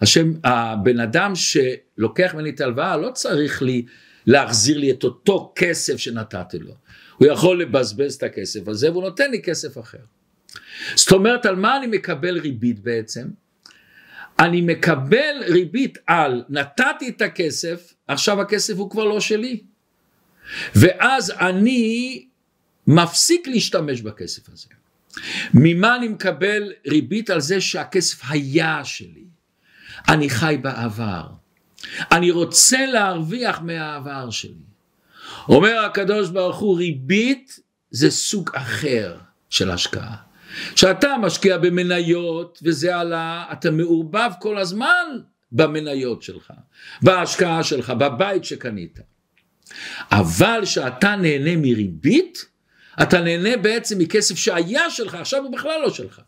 השם, 0.00 0.32
הבן 0.44 1.00
אדם 1.00 1.32
שלוקח 1.34 2.34
ממני 2.34 2.50
את 2.50 2.60
ההלוואה 2.60 2.96
לא 2.96 3.10
צריך 3.10 3.62
לי 3.62 3.84
להחזיר 4.26 4.78
לי 4.78 4.90
את 4.90 5.04
אותו 5.04 5.52
כסף 5.56 5.96
שנתתי 5.96 6.58
לו. 6.58 6.74
הוא 7.16 7.28
יכול 7.28 7.60
לבזבז 7.60 8.14
את 8.14 8.22
הכסף 8.22 8.68
הזה 8.68 8.90
והוא 8.90 9.02
נותן 9.02 9.30
לי 9.30 9.42
כסף 9.42 9.78
אחר. 9.78 9.98
זאת 10.94 11.12
אומרת 11.12 11.46
על 11.46 11.56
מה 11.56 11.76
אני 11.76 11.86
מקבל 11.86 12.38
ריבית 12.38 12.80
בעצם? 12.80 13.26
אני 14.38 14.60
מקבל 14.60 15.42
ריבית 15.48 15.98
על 16.06 16.44
נתתי 16.48 17.08
את 17.08 17.22
הכסף, 17.22 17.94
עכשיו 18.08 18.40
הכסף 18.40 18.74
הוא 18.76 18.90
כבר 18.90 19.04
לא 19.04 19.20
שלי. 19.20 19.60
ואז 20.74 21.30
אני 21.30 22.24
מפסיק 22.86 23.48
להשתמש 23.48 24.00
בכסף 24.00 24.48
הזה. 24.48 24.68
ממה 25.54 25.96
אני 25.96 26.08
מקבל 26.08 26.72
ריבית 26.86 27.30
על 27.30 27.40
זה 27.40 27.60
שהכסף 27.60 28.22
היה 28.28 28.84
שלי? 28.84 29.24
אני 30.08 30.30
חי 30.30 30.56
בעבר. 30.62 31.26
אני 32.12 32.30
רוצה 32.30 32.86
להרוויח 32.86 33.60
מהעבר 33.60 34.30
שלי. 34.30 34.70
אומר 35.48 35.78
הקדוש 35.78 36.30
ברוך 36.30 36.58
הוא 36.58 36.78
ריבית 36.78 37.60
זה 37.90 38.10
סוג 38.10 38.50
אחר 38.54 39.16
של 39.50 39.70
השקעה. 39.70 40.16
כשאתה 40.74 41.16
משקיע 41.22 41.58
במניות 41.58 42.58
וזה 42.62 42.96
עלה, 42.96 43.44
אתה 43.52 43.70
מעורבב 43.70 44.30
כל 44.40 44.58
הזמן 44.58 45.18
במניות 45.52 46.22
שלך, 46.22 46.52
בהשקעה 47.02 47.64
שלך, 47.64 47.90
בבית 47.90 48.44
שקנית. 48.44 48.98
אבל 50.12 50.60
כשאתה 50.62 51.16
נהנה 51.16 51.56
מריבית, 51.56 52.46
אתה 53.02 53.20
נהנה 53.20 53.56
בעצם 53.56 53.98
מכסף 53.98 54.34
שהיה 54.36 54.90
שלך, 54.90 55.14
עכשיו 55.14 55.42
הוא 55.42 55.52
בכלל 55.52 55.80
לא 55.82 55.90
שלך. 55.90 56.20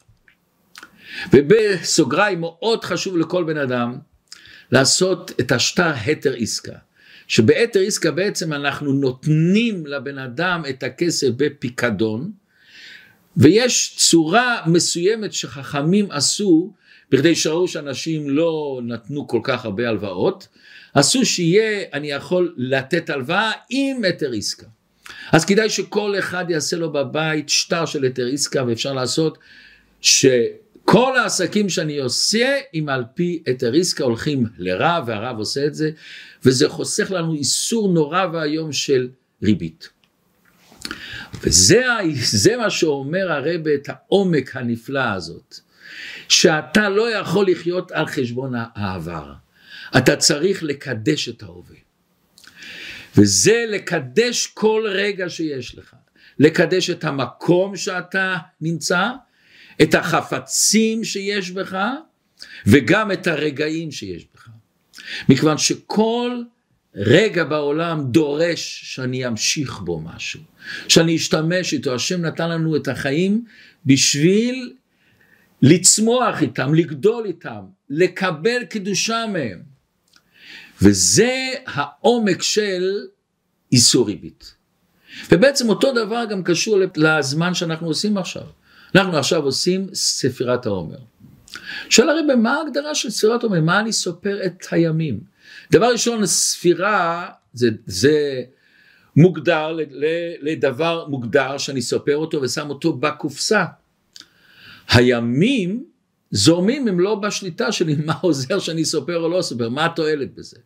ובסוגריים 1.33 2.41
מאוד 2.41 2.85
חשוב 2.85 3.19
לכל 3.19 3.45
בן 3.45 3.57
אדם 3.59 3.99
לעשות 4.73 5.31
את 5.41 5.53
השטר 5.53 5.93
התר 6.07 6.35
עסקה. 6.39 6.73
שבהתר 7.29 7.81
עסקה 7.81 8.11
בעצם 8.11 8.53
אנחנו 8.53 8.93
נותנים 8.93 9.87
לבן 9.87 10.19
אדם 10.19 10.63
את 10.71 10.83
הכסף 10.83 11.29
בפיקדון, 11.37 12.31
ויש 13.37 13.95
צורה 13.97 14.63
מסוימת 14.67 15.33
שחכמים 15.33 16.11
עשו, 16.11 16.73
בכדי 17.11 17.35
שראו 17.35 17.69
שאנשים 17.69 18.31
לא 18.31 18.81
נתנו 18.85 19.29
כל 19.29 19.41
כך 19.43 19.65
הרבה 19.65 19.89
הלוואות, 19.89 20.49
עשו 20.95 21.27
שיהיה, 21.27 21.85
אני 21.93 22.11
יכול 22.11 22.55
לתת 22.57 23.11
הלוואה 23.11 23.53
עם 23.71 24.05
היתר 24.05 24.33
עסקה. 24.37 24.67
אז 25.33 25.45
כדאי 25.45 25.71
שכל 25.71 26.15
אחד 26.19 26.45
יעשה 26.49 26.77
לו 26.77 26.93
בבית 26.93 27.49
שטר 27.49 27.87
של 27.87 28.03
היתר 28.03 28.27
עסקה, 28.33 28.65
ואפשר 28.67 28.93
לעשות 28.93 29.39
ש... 30.01 30.27
כל 30.85 31.19
העסקים 31.19 31.69
שאני 31.69 31.99
עושה, 31.99 32.59
אם 32.75 32.89
על 32.89 33.05
פי 33.15 33.43
היתר 33.47 33.73
עסקה 33.75 34.05
הולכים 34.05 34.47
לרב, 34.59 35.05
והרב 35.07 35.39
עושה 35.39 35.67
את 35.67 35.75
זה, 35.75 35.91
וזה 36.45 36.69
חוסך 36.69 37.11
לנו 37.11 37.35
איסור 37.35 37.93
נורא 37.93 38.27
ואיום 38.33 38.73
של 38.73 39.09
ריבית. 39.43 39.89
וזה 41.43 42.57
מה 42.59 42.71
שאומר 42.71 43.33
הרב 43.33 43.69
את 43.69 43.89
העומק 43.89 44.57
הנפלא 44.57 45.13
הזאת, 45.15 45.55
שאתה 46.29 46.89
לא 46.89 47.17
יכול 47.17 47.51
לחיות 47.51 47.93
על 47.93 48.07
חשבון 48.07 48.53
העבר, 48.75 49.33
אתה 49.97 50.17
צריך 50.17 50.63
לקדש 50.63 51.29
את 51.29 51.43
ההווה. 51.43 51.77
וזה 53.17 53.65
לקדש 53.69 54.47
כל 54.47 54.85
רגע 54.89 55.29
שיש 55.29 55.79
לך, 55.79 55.95
לקדש 56.39 56.91
את 56.91 57.05
המקום 57.05 57.77
שאתה 57.77 58.37
נמצא, 58.61 59.09
את 59.83 59.95
החפצים 59.95 61.05
שיש 61.05 61.51
בך, 61.51 61.79
וגם 62.67 63.13
את 63.13 63.27
הרגעים 63.27 63.91
שיש 63.91 64.27
בך. 64.35 64.49
מכיוון 65.29 65.59
שכל 65.59 66.43
רגע 66.95 67.45
בעולם 67.45 68.05
דורש 68.11 68.81
שאני 68.85 69.27
אמשיך 69.27 69.81
בו 69.81 70.01
משהו, 70.01 70.41
שאני 70.89 71.17
אשתמש 71.17 71.73
איתו. 71.73 71.95
השם 71.95 72.21
נתן 72.21 72.51
לנו 72.51 72.77
את 72.77 72.89
החיים 72.89 73.45
בשביל 73.87 74.73
לצמוח 75.63 76.43
איתם, 76.43 76.75
לגדול 76.75 77.27
איתם, 77.27 77.61
לקבל 77.91 78.65
קדושה 78.71 79.25
מהם. 79.33 79.72
וזה 80.83 81.51
העומק 81.67 82.43
של 82.43 83.01
איסור 83.73 84.07
ריבית. 84.07 84.55
ובעצם 85.33 85.69
אותו 85.69 85.93
דבר 85.93 86.25
גם 86.31 86.43
קשור 86.43 86.79
לזמן 86.97 87.55
שאנחנו 87.55 87.87
עושים 87.87 88.19
עכשיו. 88.19 88.43
אנחנו 88.95 89.17
עכשיו 89.17 89.43
עושים 89.43 89.87
ספירת 89.95 90.67
העומר. 90.67 90.99
שואל 91.89 92.09
הרי 92.09 92.23
מה 92.35 92.55
ההגדרה 92.55 92.95
של 92.95 93.11
ספירת 93.11 93.43
העומר? 93.43 93.61
מה 93.61 93.81
אני 93.81 93.93
סופר 93.93 94.47
את 94.47 94.67
הימים? 94.71 95.21
דבר 95.73 95.87
ראשון, 95.87 96.27
ספירה 96.27 97.29
זה, 97.53 97.69
זה 97.87 98.43
מוגדר 99.17 99.77
לדבר 100.41 101.07
מוגדר 101.09 101.59
שאני 101.59 101.83
סופר 101.83 102.17
אותו 102.17 102.43
ושם 102.43 102.71
אותו 102.71 102.93
בקופסה. 102.93 103.65
הימים 104.89 105.85
זורמים 106.31 106.89
הם 106.89 107.01
לא 107.01 107.15
בשליטה 107.15 107.73
שלי, 107.73 107.97
מה 108.07 108.15
עוזר 108.21 108.59
שאני 108.59 108.85
סופר 108.85 109.17
או 109.17 109.29
לא 109.29 109.43
סופר, 109.43 109.69
מה 109.69 109.85
התועלת 109.85 110.35
בזה? 110.35 110.57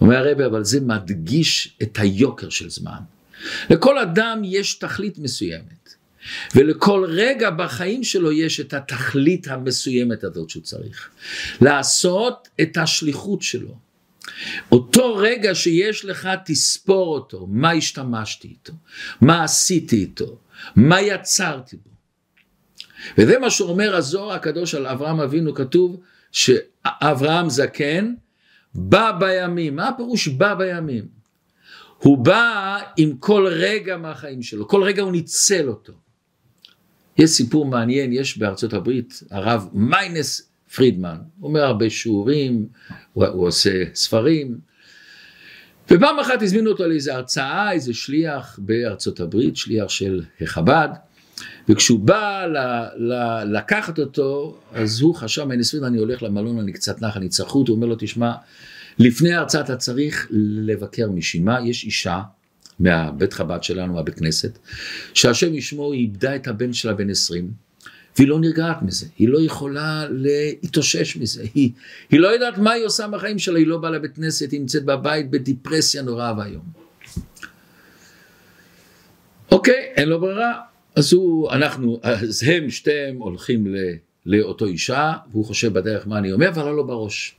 אומר 0.00 0.16
הרבי, 0.16 0.46
אבל 0.46 0.64
זה 0.64 0.80
מדגיש 0.80 1.76
את 1.82 1.98
היוקר 1.98 2.48
של 2.48 2.70
זמן. 2.70 3.00
לכל 3.70 3.98
אדם 3.98 4.42
יש 4.44 4.74
תכלית 4.74 5.18
מסוימת, 5.18 5.94
ולכל 6.54 7.06
רגע 7.08 7.50
בחיים 7.50 8.04
שלו 8.04 8.32
יש 8.32 8.60
את 8.60 8.74
התכלית 8.74 9.48
המסוימת 9.48 10.24
הזאת 10.24 10.50
שהוא 10.50 10.62
צריך. 10.62 11.10
לעשות 11.60 12.48
את 12.60 12.76
השליחות 12.76 13.42
שלו. 13.42 13.74
אותו 14.72 15.16
רגע 15.16 15.54
שיש 15.54 16.04
לך, 16.04 16.28
תספור 16.44 17.14
אותו, 17.14 17.46
מה 17.50 17.72
השתמשתי 17.72 18.48
איתו, 18.48 18.72
מה 19.20 19.44
עשיתי 19.44 19.96
איתו, 19.96 20.38
מה 20.76 21.00
יצרתי 21.00 21.76
בו. 21.76 21.90
וזה 23.18 23.38
מה 23.38 23.50
שאומר 23.50 23.96
הזוהר 23.96 24.32
הקדוש 24.32 24.74
על 24.74 24.86
אברהם 24.86 25.20
אבינו, 25.20 25.54
כתוב 25.54 26.00
שאברהם 26.32 27.50
זקן, 27.50 28.14
בא 28.74 29.12
בימים, 29.20 29.76
מה 29.76 29.88
הפירוש 29.88 30.28
בא 30.28 30.54
בימים? 30.54 31.20
הוא 31.98 32.18
בא 32.18 32.78
עם 32.96 33.16
כל 33.16 33.46
רגע 33.50 33.96
מהחיים 33.96 34.42
שלו, 34.42 34.68
כל 34.68 34.82
רגע 34.82 35.02
הוא 35.02 35.12
ניצל 35.12 35.68
אותו. 35.68 35.92
יש 37.18 37.30
סיפור 37.30 37.66
מעניין, 37.66 38.12
יש 38.12 38.38
בארצות 38.38 38.72
הברית, 38.72 39.22
הרב 39.30 39.68
מיינס 39.72 40.50
פרידמן, 40.74 41.16
הוא 41.38 41.48
אומר 41.48 41.60
הרבה 41.60 41.90
שיעורים, 41.90 42.68
הוא, 43.12 43.26
הוא 43.26 43.46
עושה 43.46 43.84
ספרים, 43.94 44.58
ופעם 45.90 46.18
אחת 46.18 46.42
הזמינו 46.42 46.70
אותו 46.70 46.88
לאיזו 46.88 47.12
הרצאה, 47.12 47.72
איזה 47.72 47.94
שליח 47.94 48.58
בארצות 48.62 49.20
הברית, 49.20 49.56
שליח 49.56 49.88
של 49.88 50.24
חב"ד, 50.44 50.88
וכשהוא 51.68 52.00
בא 52.00 52.46
ל, 52.46 52.58
ל, 52.96 53.42
לקחת 53.58 53.98
אותו, 53.98 54.58
אז 54.72 55.00
הוא 55.00 55.14
חשב, 55.14 55.44
פרידמן, 55.48 55.84
אני 55.84 55.98
הולך 55.98 56.22
למלון, 56.22 56.58
אני 56.58 56.72
קצת 56.72 57.02
נח, 57.02 57.16
אני 57.16 57.28
צחות, 57.28 57.68
הוא 57.68 57.76
אומר 57.76 57.86
לו, 57.86 57.96
תשמע, 57.98 58.32
לפני 58.98 59.32
ההרצאה 59.32 59.60
אתה 59.60 59.76
צריך 59.76 60.28
לבקר 60.30 61.10
מישהי, 61.10 61.40
מה, 61.40 61.58
יש 61.64 61.84
אישה 61.84 62.20
מהבית 62.80 63.32
חב"ד 63.32 63.62
שלנו, 63.62 63.94
מהבית 63.94 64.14
כנסת, 64.14 64.58
שהשם 65.14 65.54
ישמו, 65.54 65.92
היא 65.92 66.00
איבדה 66.00 66.36
את 66.36 66.48
הבן 66.48 66.72
שלה 66.72 66.94
בן 66.94 67.10
20, 67.10 67.50
והיא 68.16 68.28
לא 68.28 68.40
נרגעת 68.40 68.82
מזה, 68.82 69.06
היא 69.18 69.28
לא 69.28 69.40
יכולה 69.40 70.06
להתאושש 70.10 71.16
מזה, 71.16 71.42
היא, 71.54 71.70
היא 72.10 72.20
לא 72.20 72.28
יודעת 72.28 72.58
מה 72.58 72.72
היא 72.72 72.84
עושה 72.84 73.08
בחיים 73.08 73.38
שלה, 73.38 73.58
היא 73.58 73.66
לא 73.66 73.78
באה 73.78 73.90
לבית 73.90 74.16
כנסת, 74.16 74.50
היא 74.50 74.60
נמצאת 74.60 74.84
בבית 74.84 75.30
בדיפרסיה 75.30 76.02
נוראה 76.02 76.38
ואיום. 76.38 76.64
אוקיי, 79.50 79.92
אין 79.96 80.08
לו 80.08 80.20
ברירה, 80.20 80.60
אז 80.96 81.12
הוא, 81.12 81.50
אנחנו, 81.50 82.00
אז 82.02 82.42
הם 82.46 82.70
שתיהם 82.70 83.16
הולכים 83.16 83.66
ל, 83.66 83.76
לאותו 84.26 84.66
אישה, 84.66 85.12
והוא 85.32 85.44
חושב 85.44 85.72
בדרך 85.72 86.06
מה 86.06 86.18
אני 86.18 86.32
אומר, 86.32 86.48
אבל 86.48 86.64
לא 86.64 86.76
לו 86.76 86.86
בראש. 86.86 87.36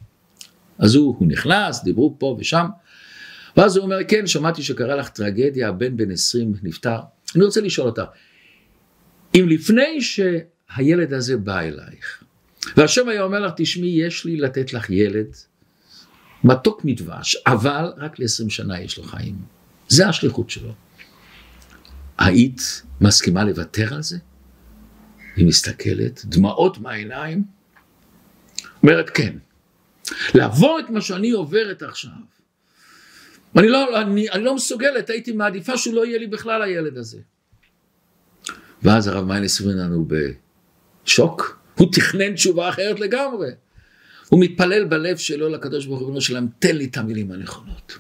אז 0.80 0.96
הוא, 0.96 1.16
הוא 1.20 1.28
נכנס, 1.28 1.84
דיברו 1.84 2.16
פה 2.20 2.38
ושם, 2.40 2.66
ואז 3.58 3.78
הוא 3.78 3.84
אומר, 3.84 3.98
כן, 4.08 4.28
שמעתי 4.28 4.64
שקרה 4.64 4.96
לך 4.96 5.10
טרגדיה, 5.10 5.70
הבן 5.70 5.98
בן 5.98 6.12
20 6.12 6.54
נפטר. 6.64 7.00
אני 7.36 7.44
רוצה 7.44 7.62
לשאול 7.62 7.88
אותה, 7.88 8.06
אם 9.36 9.46
לפני 9.50 10.02
שהילד 10.02 11.14
הזה 11.14 11.38
בא 11.38 11.60
אלייך, 11.60 12.24
והשם 12.78 13.10
היה 13.10 13.24
אומר 13.24 13.40
לך, 13.40 13.54
תשמעי, 13.58 13.90
יש 13.90 14.26
לי 14.26 14.38
לתת 14.38 14.74
לך 14.74 14.90
ילד, 14.90 15.36
מתוק 16.44 16.86
מדבש, 16.86 17.36
אבל 17.48 17.94
רק 17.98 18.20
ל-20 18.20 18.50
שנה 18.50 18.82
יש 18.82 18.98
לו 18.98 19.04
חיים. 19.04 19.36
זה 19.88 20.08
השליחות 20.08 20.50
שלו. 20.50 20.74
היית 22.26 22.82
מסכימה 23.02 23.44
לוותר 23.44 23.94
על 23.94 24.04
זה? 24.04 24.18
היא 25.36 25.48
מסתכלת, 25.48 26.26
דמעות 26.26 26.78
מהעיניים, 26.78 27.44
אומרת 28.84 29.10
כן. 29.10 29.38
לעבור 30.36 30.80
את 30.80 30.90
מה 30.90 31.02
שאני 31.02 31.32
עוברת 31.32 31.84
עכשיו. 31.84 32.12
אני 33.58 33.68
לא, 33.68 34.02
אני, 34.02 34.30
אני 34.30 34.44
לא 34.44 34.56
מסוגלת, 34.56 35.10
הייתי 35.10 35.32
מעדיפה 35.32 35.78
שהוא 35.78 35.96
לא 35.96 36.06
יהיה 36.06 36.20
לי 36.20 36.28
בכלל 36.28 36.62
הילד 36.62 36.98
הזה. 36.98 37.20
ואז 38.84 39.08
הרב 39.08 39.28
מיינס 39.28 39.62
פרינן 39.62 39.92
הוא 39.92 40.08
בשוק, 41.06 41.62
הוא 41.76 41.88
תכנן 41.92 42.34
תשובה 42.34 42.70
אחרת 42.70 43.00
לגמרי. 43.00 43.50
הוא 44.30 44.40
מתפלל 44.40 44.86
בלב 44.86 45.18
שלו 45.18 45.50
לקדוש 45.50 45.86
ברוך 45.86 46.02
הוא 46.02 46.20
שלהם, 46.20 46.48
תן 46.60 46.76
לי 46.76 46.86
את 46.86 46.98
המילים 46.98 47.32
הנכונות. 47.32 47.98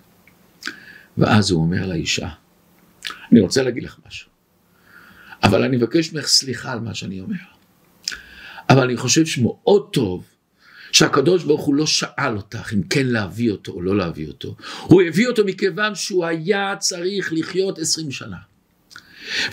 ואז 1.18 1.52
הוא 1.52 1.62
אומר 1.62 1.88
לאישה, 1.88 2.30
אני 3.32 3.40
רוצה 3.40 3.64
להגיד 3.64 3.84
לך 3.84 4.00
משהו, 4.08 4.30
אבל 5.44 5.64
אני 5.64 5.78
מבקש 5.78 6.14
ממך 6.14 6.28
סליחה 6.28 6.72
על 6.72 6.80
מה 6.80 6.94
שאני 6.94 7.22
אומר. 7.22 7.36
אבל 8.70 8.84
אני 8.84 8.98
חושב 8.98 9.26
שמאוד 9.26 9.90
טוב 9.94 10.24
שהקדוש 10.92 11.44
ברוך 11.44 11.62
הוא 11.62 11.76
לא 11.76 11.86
שאל 11.86 12.38
אותך 12.38 12.74
אם 12.74 12.84
כן 12.84 13.08
להביא 13.08 13.52
אותו 13.52 13.72
או 13.72 13.82
לא 13.82 13.98
להביא 13.98 14.28
אותו. 14.28 14.56
הוא 14.82 15.02
הביא 15.02 15.28
אותו 15.28 15.46
מכיוון 15.46 15.96
שהוא 15.96 16.26
היה 16.26 16.76
צריך 16.80 17.34
לחיות 17.34 17.80
עשרים 17.80 18.12
שנה. 18.12 18.38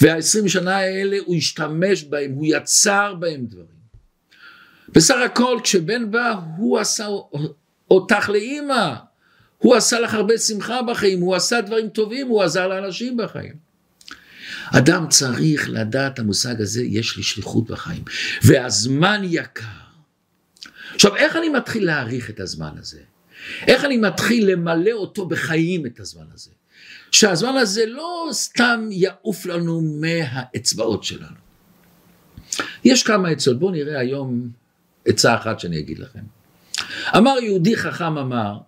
והעשרים 0.01 0.49
שנה 0.49 0.77
האלה 0.77 1.17
הוא 1.25 1.37
השתמש 1.37 2.05
בהם, 2.05 2.33
הוא 2.33 2.47
יצר 2.49 3.15
בהם 3.15 3.47
דברים. 3.47 3.79
בסך 4.89 5.17
הכל 5.27 5.59
כשבן 5.65 6.11
בא 6.11 6.35
הוא 6.57 6.79
עשה 6.79 7.09
אותך 7.91 8.29
לאימא, 8.29 8.95
הוא 9.59 9.77
עשה 9.77 10.01
לך 10.01 10.15
הרבה 10.15 10.39
שמחה 10.39 10.83
בחיים, 10.83 11.21
הוא 11.21 11.35
עשה 11.35 11.61
דברים 11.61 11.89
טובים, 11.89 12.29
הוא 12.29 12.43
עזר 12.43 12.69
לאנשים 12.69 13.17
בחיים. 13.17 13.68
אדם 14.73 15.09
צריך 15.09 15.69
לדעת 15.69 16.19
המושג 16.19 16.61
הזה, 16.61 16.83
יש 16.83 17.17
לי 17.17 17.23
שליחות 17.23 17.67
בחיים, 17.71 18.03
והזמן 18.43 19.21
יקר. 19.25 19.65
עכשיו, 20.95 21.17
איך 21.17 21.37
אני 21.37 21.49
מתחיל 21.49 21.87
להעריך 21.87 22.31
את 22.31 22.41
הזמן 22.41 22.71
הזה? 22.79 23.01
איך 23.67 23.85
אני 23.85 23.97
מתחיל 23.97 24.51
למלא 24.53 24.93
אותו 24.93 25.27
בחיים 25.27 25.87
את 25.87 26.01
הזמן 26.01 26.27
הזה? 26.35 26.51
שהזמן 27.11 27.57
הזה 27.57 27.87
לא 27.87 28.29
סתם 28.33 28.89
יעוף 28.91 29.47
לנו 29.47 29.81
מהאצבעות 30.01 31.05
שלנו. 31.05 31.37
יש 32.85 33.03
כמה 33.03 33.29
עצות, 33.29 33.59
בואו 33.59 33.71
נראה 33.71 33.99
היום 33.99 34.51
עצה 35.07 35.35
אחת 35.35 35.61
שאני 35.61 35.79
אגיד 35.79 35.99
לכם. 35.99 36.21
אמר 37.17 37.35
יהודי 37.43 37.77
חכם 37.77 38.19
אמר, 38.19 38.59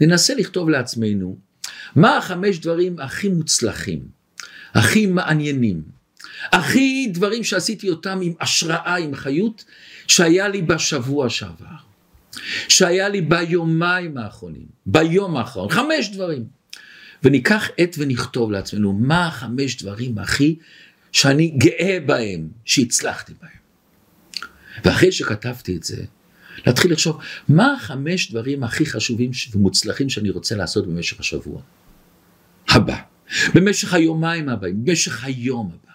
ננסה 0.00 0.34
לכתוב 0.34 0.68
לעצמנו 0.68 1.38
מה 1.96 2.16
החמש 2.16 2.58
דברים 2.58 3.00
הכי 3.00 3.28
מוצלחים, 3.28 4.21
הכי 4.74 5.06
מעניינים, 5.06 5.82
הכי 6.52 7.10
דברים 7.12 7.44
שעשיתי 7.44 7.90
אותם 7.90 8.18
עם 8.22 8.32
השראה, 8.40 8.96
עם 8.96 9.14
חיות, 9.14 9.64
שהיה 10.06 10.48
לי 10.48 10.62
בשבוע 10.62 11.28
שעבר, 11.28 11.66
שהיה 12.68 13.08
לי 13.08 13.20
ביומיים 13.20 14.18
האחרונים, 14.18 14.66
ביום 14.86 15.36
האחרון, 15.36 15.70
חמש 15.70 16.08
דברים. 16.12 16.62
וניקח 17.22 17.68
עט 17.78 17.96
ונכתוב 17.98 18.50
לעצמנו 18.50 18.92
מה 18.92 19.26
החמש 19.26 19.82
דברים 19.82 20.18
הכי 20.18 20.56
שאני 21.12 21.48
גאה 21.58 21.98
בהם 22.06 22.48
שהצלחתי 22.64 23.32
בהם. 23.40 23.62
ואחרי 24.84 25.12
שכתבתי 25.12 25.76
את 25.76 25.82
זה, 25.82 26.04
להתחיל 26.66 26.92
לחשוב, 26.92 27.18
מה 27.48 27.72
החמש 27.72 28.30
דברים 28.30 28.64
הכי 28.64 28.86
חשובים 28.86 29.30
ומוצלחים 29.54 30.08
שאני 30.08 30.30
רוצה 30.30 30.56
לעשות 30.56 30.86
במשך 30.86 31.20
השבוע 31.20 31.62
הבא, 32.68 32.96
במשך 33.54 33.94
היומיים 33.94 34.48
הבאים, 34.48 34.84
במשך 34.84 35.24
היום 35.24 35.66
הבא. 35.66 35.92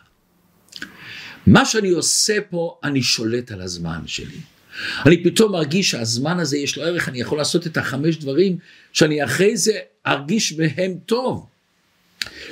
מה 1.47 1.65
שאני 1.65 1.89
עושה 1.89 2.37
פה, 2.49 2.79
אני 2.83 3.03
שולט 3.03 3.51
על 3.51 3.61
הזמן 3.61 3.99
שלי. 4.05 4.37
אני 5.05 5.23
פתאום 5.23 5.51
מרגיש 5.51 5.91
שהזמן 5.91 6.39
הזה 6.39 6.57
יש 6.57 6.77
לו 6.77 6.83
ערך, 6.83 7.09
אני 7.09 7.19
יכול 7.19 7.37
לעשות 7.37 7.67
את 7.67 7.77
החמש 7.77 8.17
דברים 8.17 8.57
שאני 8.93 9.23
אחרי 9.23 9.57
זה 9.57 9.79
ארגיש 10.07 10.53
בהם 10.53 10.97
טוב. 11.05 11.45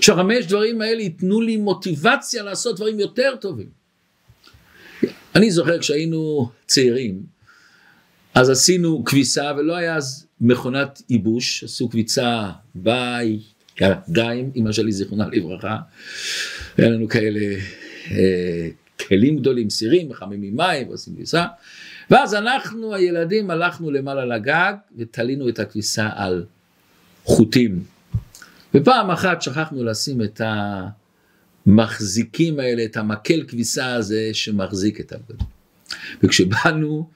שהחמש 0.01 0.45
דברים 0.45 0.81
האלה 0.81 1.01
ייתנו 1.01 1.41
לי 1.41 1.57
מוטיבציה 1.57 2.43
לעשות 2.43 2.75
דברים 2.75 2.99
יותר 2.99 3.35
טובים. 3.41 3.69
אני 5.35 5.51
זוכר 5.51 5.79
כשהיינו 5.79 6.49
צעירים, 6.67 7.23
אז 8.33 8.49
עשינו 8.49 9.03
כביסה 9.05 9.51
ולא 9.57 9.75
היה 9.75 9.95
אז 9.95 10.27
מכונת 10.41 11.01
ייבוש, 11.09 11.63
עשו 11.63 11.89
כביסה 11.89 12.51
בידיים, 13.79 14.51
אמא 14.55 14.71
שלי 14.71 14.91
זיכרונה 14.91 15.27
לברכה, 15.31 15.77
היה 16.77 16.89
לנו 16.89 17.07
כאלה 17.07 17.39
אה, 18.11 18.69
כלים 19.07 19.37
גדולים, 19.37 19.69
סירים, 19.69 20.09
מחממים 20.09 20.55
מים 20.55 20.87
ועושים 20.87 21.15
כביסה, 21.15 21.45
ואז 22.09 22.33
אנחנו 22.33 22.95
הילדים 22.95 23.51
הלכנו 23.51 23.91
למעלה 23.91 24.25
לגג 24.25 24.73
ותלינו 24.97 25.49
את 25.49 25.59
הכביסה 25.59 26.09
על 26.15 26.45
חוטים. 27.23 27.83
ופעם 28.73 29.11
אחת 29.11 29.41
שכחנו 29.41 29.83
לשים 29.83 30.21
את 30.21 30.41
המחזיקים 31.65 32.59
האלה, 32.59 32.85
את 32.85 32.97
המקל 32.97 33.43
כביסה 33.47 33.93
הזה 33.93 34.29
שמחזיק 34.33 34.99
את 34.99 35.13
הבגדים. 35.13 35.47
וכשבאנו, 36.23 37.09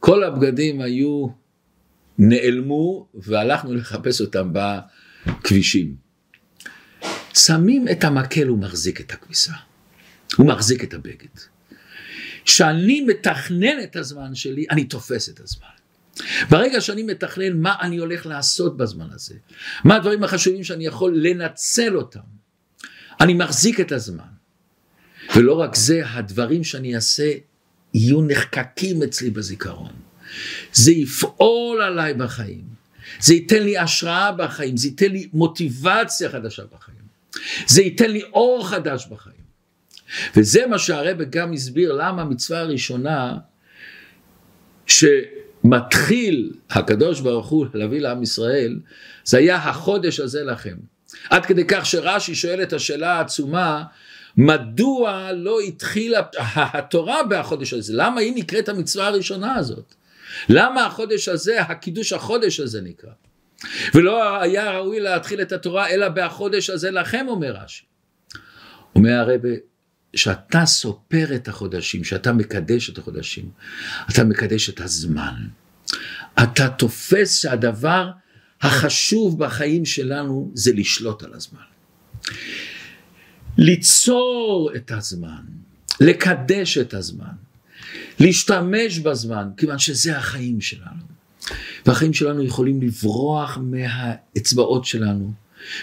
כל 0.00 0.24
הבגדים 0.24 0.80
היו, 0.80 1.26
נעלמו 2.18 3.06
והלכנו 3.14 3.74
לחפש 3.74 4.20
אותם 4.20 4.50
בכבישים. 4.52 6.03
שמים 7.34 7.88
את 7.88 8.04
המקל, 8.04 8.46
הוא 8.46 8.58
מחזיק 8.58 9.00
את 9.00 9.12
הכביסה. 9.12 9.52
הוא 10.36 10.46
מחזיק 10.46 10.84
את 10.84 10.94
הבגד. 10.94 11.28
כשאני 12.44 13.00
מתכנן 13.00 13.82
את 13.82 13.96
הזמן 13.96 14.34
שלי, 14.34 14.66
אני 14.70 14.84
תופס 14.84 15.28
את 15.28 15.40
הזמן. 15.40 15.68
ברגע 16.50 16.80
שאני 16.80 17.02
מתכנן 17.02 17.56
מה 17.56 17.74
אני 17.80 17.96
הולך 17.96 18.26
לעשות 18.26 18.76
בזמן 18.76 19.06
הזה, 19.10 19.34
מה 19.84 19.96
הדברים 19.96 20.24
החשובים 20.24 20.64
שאני 20.64 20.86
יכול 20.86 21.16
לנצל 21.16 21.96
אותם, 21.96 22.20
אני 23.20 23.34
מחזיק 23.34 23.80
את 23.80 23.92
הזמן. 23.92 24.24
ולא 25.36 25.54
רק 25.54 25.74
זה, 25.74 26.02
הדברים 26.06 26.64
שאני 26.64 26.94
אעשה 26.94 27.32
יהיו 27.94 28.22
נחקקים 28.22 29.02
אצלי 29.02 29.30
בזיכרון. 29.30 29.92
זה 30.72 30.92
יפעול 30.92 31.82
עליי 31.82 32.14
בחיים, 32.14 32.64
זה 33.20 33.34
ייתן 33.34 33.62
לי 33.62 33.78
השראה 33.78 34.32
בחיים, 34.32 34.76
זה 34.76 34.88
ייתן 34.88 35.12
לי 35.12 35.28
מוטיבציה 35.32 36.30
חדשה 36.30 36.62
בחיים, 36.64 37.03
זה 37.66 37.82
ייתן 37.82 38.10
לי 38.10 38.22
אור 38.22 38.68
חדש 38.68 39.06
בחיים. 39.06 39.44
וזה 40.36 40.66
מה 40.66 40.78
שהרבא 40.78 41.24
גם 41.30 41.52
הסביר 41.52 41.92
למה 41.92 42.22
המצווה 42.22 42.60
הראשונה 42.60 43.36
שמתחיל 44.86 46.52
הקדוש 46.70 47.20
ברוך 47.20 47.48
הוא 47.48 47.66
להביא 47.74 48.00
לעם 48.00 48.22
ישראל 48.22 48.80
זה 49.24 49.38
היה 49.38 49.56
החודש 49.56 50.20
הזה 50.20 50.44
לכם. 50.44 50.76
עד 51.30 51.46
כדי 51.46 51.64
כך 51.68 51.86
שרש"י 51.86 52.34
שואל 52.34 52.62
את 52.62 52.72
השאלה 52.72 53.12
העצומה 53.12 53.84
מדוע 54.36 55.32
לא 55.32 55.60
התחילה 55.60 56.20
התורה 56.54 57.22
בחודש 57.30 57.72
הזה? 57.72 57.92
למה 57.96 58.20
היא 58.20 58.32
נקראת 58.36 58.68
המצווה 58.68 59.06
הראשונה 59.06 59.54
הזאת? 59.54 59.94
למה 60.48 60.86
החודש 60.86 61.28
הזה, 61.28 61.62
הקידוש 61.62 62.12
החודש 62.12 62.60
הזה 62.60 62.80
נקרא? 62.80 63.10
ולא 63.94 64.40
היה 64.42 64.70
ראוי 64.70 65.00
להתחיל 65.00 65.42
את 65.42 65.52
התורה 65.52 65.88
אלא 65.88 66.08
בחודש 66.08 66.70
הזה 66.70 66.90
לכם 66.90 67.26
אומר 67.28 67.56
רש"י. 67.64 67.84
אומר 68.96 69.12
הרבה 69.12 69.48
שאתה 70.16 70.66
סופר 70.66 71.34
את 71.34 71.48
החודשים, 71.48 72.04
שאתה 72.04 72.32
מקדש 72.32 72.90
את 72.90 72.98
החודשים, 72.98 73.50
אתה 74.10 74.24
מקדש 74.24 74.68
את 74.68 74.80
הזמן. 74.80 75.34
אתה 76.42 76.68
תופס 76.68 77.42
שהדבר 77.42 78.10
החשוב 78.60 79.38
בחיים 79.38 79.84
שלנו 79.84 80.52
זה 80.54 80.72
לשלוט 80.72 81.22
על 81.22 81.34
הזמן. 81.34 81.60
ליצור 83.58 84.70
את 84.76 84.90
הזמן, 84.90 85.42
לקדש 86.00 86.78
את 86.78 86.94
הזמן, 86.94 87.34
להשתמש 88.20 88.98
בזמן, 88.98 89.48
כיוון 89.56 89.78
שזה 89.78 90.18
החיים 90.18 90.60
שלנו. 90.60 91.14
והחיים 91.86 92.12
שלנו 92.12 92.42
יכולים 92.42 92.82
לברוח 92.82 93.58
מהאצבעות 93.62 94.84
שלנו. 94.84 95.32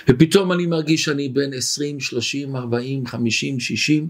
ופתאום 0.10 0.52
אני 0.52 0.66
מרגיש 0.66 1.04
שאני 1.04 1.30
בן 1.30 1.54
20, 1.54 2.00
30, 2.00 2.56
40, 2.56 3.06
50, 3.06 3.60
60, 3.60 4.10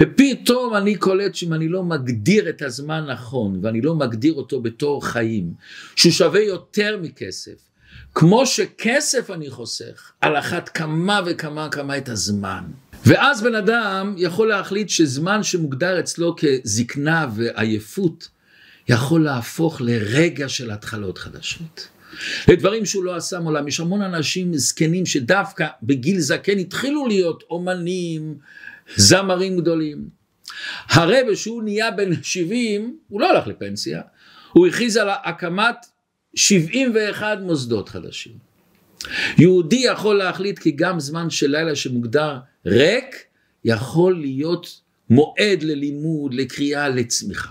ופתאום 0.00 0.74
אני 0.76 0.96
קולט 0.96 1.34
שאם 1.34 1.52
אני 1.52 1.68
לא 1.68 1.82
מגדיר 1.82 2.48
את 2.48 2.62
הזמן 2.62 3.06
נכון, 3.10 3.60
ואני 3.62 3.80
לא 3.80 3.94
מגדיר 3.94 4.34
אותו 4.34 4.60
בתור 4.60 5.06
חיים, 5.06 5.52
שהוא 5.96 6.12
שווה 6.12 6.40
יותר 6.40 6.98
מכסף, 7.02 7.70
כמו 8.14 8.46
שכסף 8.46 9.30
אני 9.30 9.50
חוסך, 9.50 10.12
על 10.20 10.38
אחת 10.38 10.68
כמה 10.68 11.20
וכמה 11.26 11.68
כמה 11.68 11.98
את 11.98 12.08
הזמן. 12.08 12.64
ואז 13.06 13.42
בן 13.42 13.54
אדם 13.54 14.14
יכול 14.18 14.48
להחליט 14.48 14.88
שזמן 14.88 15.42
שמוגדר 15.42 16.00
אצלו 16.00 16.36
כזקנה 16.36 17.26
ועייפות, 17.34 18.28
יכול 18.90 19.24
להפוך 19.24 19.80
לרגע 19.80 20.48
של 20.48 20.70
התחלות 20.70 21.18
חדשות. 21.18 21.88
לדברים 22.48 22.86
שהוא 22.86 23.04
לא 23.04 23.16
עשה 23.16 23.40
מעולם. 23.40 23.68
יש 23.68 23.80
המון 23.80 24.02
אנשים 24.02 24.56
זקנים 24.56 25.06
שדווקא 25.06 25.66
בגיל 25.82 26.20
זקן 26.20 26.58
התחילו 26.58 27.06
להיות 27.06 27.42
אומנים, 27.50 28.38
זמרים 28.96 29.56
גדולים. 29.56 30.08
הרבה 30.88 31.36
שהוא 31.36 31.62
נהיה 31.62 31.90
בן 31.90 32.22
70, 32.22 32.98
הוא 33.08 33.20
לא 33.20 33.30
הלך 33.30 33.46
לפנסיה, 33.46 34.02
הוא 34.52 34.66
הכריז 34.66 34.96
על 34.96 35.08
הקמת 35.24 35.86
71 36.34 37.38
מוסדות 37.42 37.88
חדשים. 37.88 38.32
יהודי 39.38 39.76
יכול 39.76 40.18
להחליט 40.18 40.58
כי 40.58 40.70
גם 40.70 41.00
זמן 41.00 41.30
של 41.30 41.50
לילה 41.50 41.76
שמוגדר 41.76 42.38
ריק, 42.66 43.24
יכול 43.64 44.20
להיות 44.20 44.80
מועד 45.10 45.62
ללימוד, 45.62 46.34
לקריאה, 46.34 46.88
לצמיחה. 46.88 47.50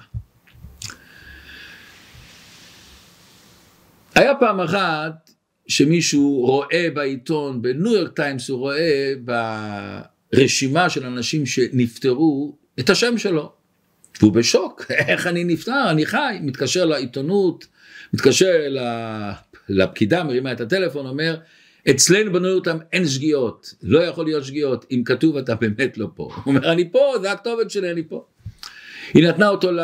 היה 4.19 4.36
פעם 4.36 4.60
אחת 4.60 5.32
שמישהו 5.67 6.45
רואה 6.45 6.88
בעיתון, 6.93 7.62
בניו 7.62 7.93
יורק 7.93 8.15
טיימס, 8.15 8.49
הוא 8.49 8.60
רואה 8.60 9.13
ברשימה 10.34 10.89
של 10.89 11.05
אנשים 11.05 11.45
שנפטרו 11.45 12.58
את 12.79 12.89
השם 12.89 13.17
שלו. 13.17 13.51
והוא 14.21 14.34
בשוק, 14.34 14.86
איך 15.08 15.27
אני 15.27 15.43
נפטר, 15.43 15.89
אני 15.89 16.05
חי, 16.05 16.38
מתקשר 16.41 16.86
לעיתונות, 16.86 17.65
מתקשר 18.13 18.53
לפקידה, 19.69 20.23
מרימה 20.23 20.51
את 20.51 20.62
הטלפון, 20.62 21.05
אומר, 21.05 21.38
אצל 21.89 22.13
ניו 22.13 22.32
יורק 22.32 22.67
טיימס 22.67 22.77
אין 22.93 23.08
שגיאות, 23.08 23.73
לא 23.84 23.99
יכול 23.99 24.25
להיות 24.25 24.45
שגיאות, 24.45 24.86
אם 24.91 25.01
כתוב 25.05 25.38
אתה 25.38 25.55
באמת 25.55 25.97
לא 25.97 26.08
פה. 26.15 26.23
הוא 26.23 26.55
אומר, 26.55 26.71
אני 26.71 26.91
פה, 26.91 27.13
זה 27.21 27.32
הכתובת 27.32 27.71
שלי, 27.71 27.91
אני 27.91 28.03
פה. 28.03 28.25
היא 29.13 29.27
נתנה 29.27 29.47
אותו 29.47 29.71
ל... 29.71 29.79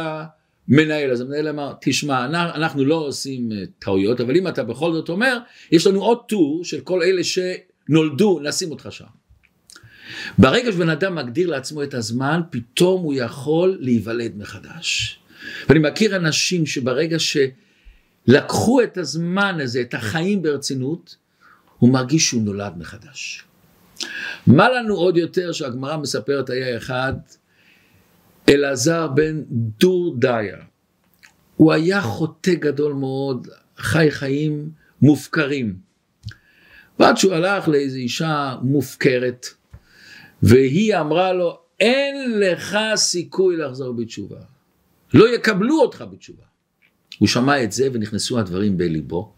מנהל, 0.67 1.11
אז 1.11 1.21
המנהל 1.21 1.47
אמר, 1.47 1.73
תשמע, 1.81 2.25
אנחנו 2.55 2.85
לא 2.85 2.95
עושים 2.95 3.51
אה, 3.51 3.63
טעויות, 3.79 4.21
אבל 4.21 4.35
אם 4.35 4.47
אתה 4.47 4.63
בכל 4.63 4.93
זאת 4.93 5.09
אומר, 5.09 5.37
יש 5.71 5.87
לנו 5.87 6.03
עוד 6.03 6.17
טור 6.27 6.63
של 6.63 6.79
כל 6.79 7.03
אלה 7.03 7.21
שנולדו, 7.23 8.39
נשים 8.43 8.71
אותך 8.71 8.87
שם. 8.91 9.05
ברגע 10.37 10.71
שבן 10.71 10.89
אדם 10.89 11.15
מגדיר 11.15 11.49
לעצמו 11.49 11.83
את 11.83 11.93
הזמן, 11.93 12.41
פתאום 12.49 13.01
הוא 13.01 13.13
יכול 13.13 13.77
להיוולד 13.79 14.37
מחדש. 14.37 15.19
ואני 15.69 15.79
מכיר 15.79 16.15
אנשים 16.15 16.65
שברגע 16.65 17.17
שלקחו 17.19 18.81
את 18.81 18.97
הזמן 18.97 19.59
הזה, 19.61 19.81
את 19.81 19.93
החיים 19.93 20.41
ברצינות, 20.41 21.15
הוא 21.79 21.89
מרגיש 21.93 22.27
שהוא 22.27 22.43
נולד 22.43 22.73
מחדש. 22.77 23.43
מה 24.47 24.69
לנו 24.69 24.95
עוד 24.95 25.17
יותר 25.17 25.51
שהגמרא 25.51 25.97
מספרת 25.97 26.49
היה 26.49 26.77
אחד 26.77 27.13
אלעזר 28.49 29.07
בן 29.07 29.41
דור 29.49 30.15
דיה. 30.19 30.57
הוא 31.55 31.73
היה 31.73 32.01
חוטא 32.01 32.53
גדול 32.53 32.93
מאוד, 32.93 33.47
חי 33.77 34.11
חיים 34.11 34.69
מופקרים. 35.01 35.75
ועד 36.99 37.17
שהוא 37.17 37.33
הלך 37.33 37.67
לאיזו 37.67 37.97
אישה 37.97 38.55
מופקרת, 38.61 39.45
והיא 40.43 40.97
אמרה 40.97 41.33
לו, 41.33 41.59
אין 41.79 42.39
לך 42.39 42.77
סיכוי 42.95 43.57
לחזור 43.57 43.93
בתשובה. 43.93 44.39
לא 45.13 45.35
יקבלו 45.35 45.81
אותך 45.81 46.03
בתשובה. 46.11 46.43
הוא 47.19 47.27
שמע 47.27 47.63
את 47.63 47.71
זה 47.71 47.87
ונכנסו 47.93 48.39
הדברים 48.39 48.77
בליבו. 48.77 49.33